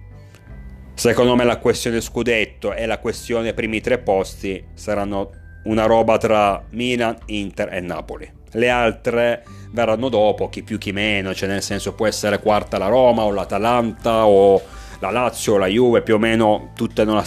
Secondo 0.95 1.35
me 1.35 1.43
la 1.43 1.57
questione 1.57 2.01
scudetto 2.01 2.73
e 2.73 2.87
la 2.87 2.97
questione 2.97 3.53
primi 3.53 3.79
tre 3.79 3.99
posti 3.99 4.69
saranno 4.73 5.29
una 5.65 5.85
roba 5.85 6.17
tra 6.17 6.65
Milan, 6.71 7.15
Inter 7.27 7.71
e 7.71 7.79
Napoli. 7.79 8.36
Le 8.51 8.69
altre 8.69 9.43
verranno 9.71 10.09
dopo, 10.09 10.49
chi 10.49 10.63
più 10.63 10.77
chi 10.77 10.91
meno, 10.91 11.33
cioè 11.33 11.49
nel 11.49 11.61
senso 11.61 11.93
può 11.93 12.07
essere 12.07 12.39
quarta 12.39 12.77
la 12.77 12.87
Roma 12.87 13.23
o 13.23 13.31
l'Atalanta 13.31 14.25
o 14.25 14.61
la 14.99 15.11
Lazio 15.11 15.53
o 15.53 15.57
la 15.57 15.67
Juve, 15.67 16.01
più 16.01 16.15
o 16.15 16.17
meno 16.17 16.71
tutte 16.75 17.01
hanno 17.01 17.21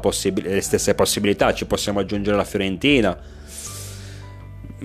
possib- 0.00 0.44
le 0.44 0.60
stesse 0.60 0.94
possibilità, 0.94 1.54
ci 1.54 1.66
possiamo 1.66 2.00
aggiungere 2.00 2.36
la 2.36 2.44
Fiorentina. 2.44 3.16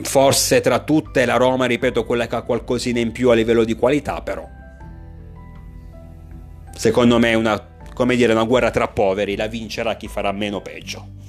Forse 0.04 0.62
tra 0.62 0.80
tutte 0.80 1.26
la 1.26 1.36
Roma, 1.36 1.65
ripeto, 1.65 2.06
quella 2.06 2.28
che 2.28 2.36
ha 2.36 2.41
qualcosina 2.44 3.00
in 3.00 3.12
più 3.12 3.30
a 3.30 3.34
livello 3.34 3.63
di 3.63 3.76
qualità, 3.76 4.22
però. 4.22 4.48
Secondo 6.74 7.20
me 7.20 7.32
è 7.32 7.34
una, 7.34 7.62
dire, 8.15 8.32
una 8.32 8.44
guerra 8.44 8.72
tra 8.72 8.88
poveri, 8.88 9.36
la 9.36 9.48
vincerà 9.48 9.96
chi 9.96 10.08
farà 10.08 10.32
meno 10.32 10.62
peggio. 10.62 11.20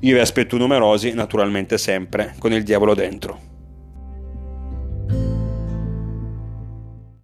Io 0.00 0.14
vi 0.14 0.20
aspetto 0.20 0.56
numerosi, 0.56 1.12
naturalmente 1.12 1.78
sempre 1.78 2.34
con 2.38 2.52
il 2.52 2.62
diavolo 2.62 2.94
dentro. 2.94 3.57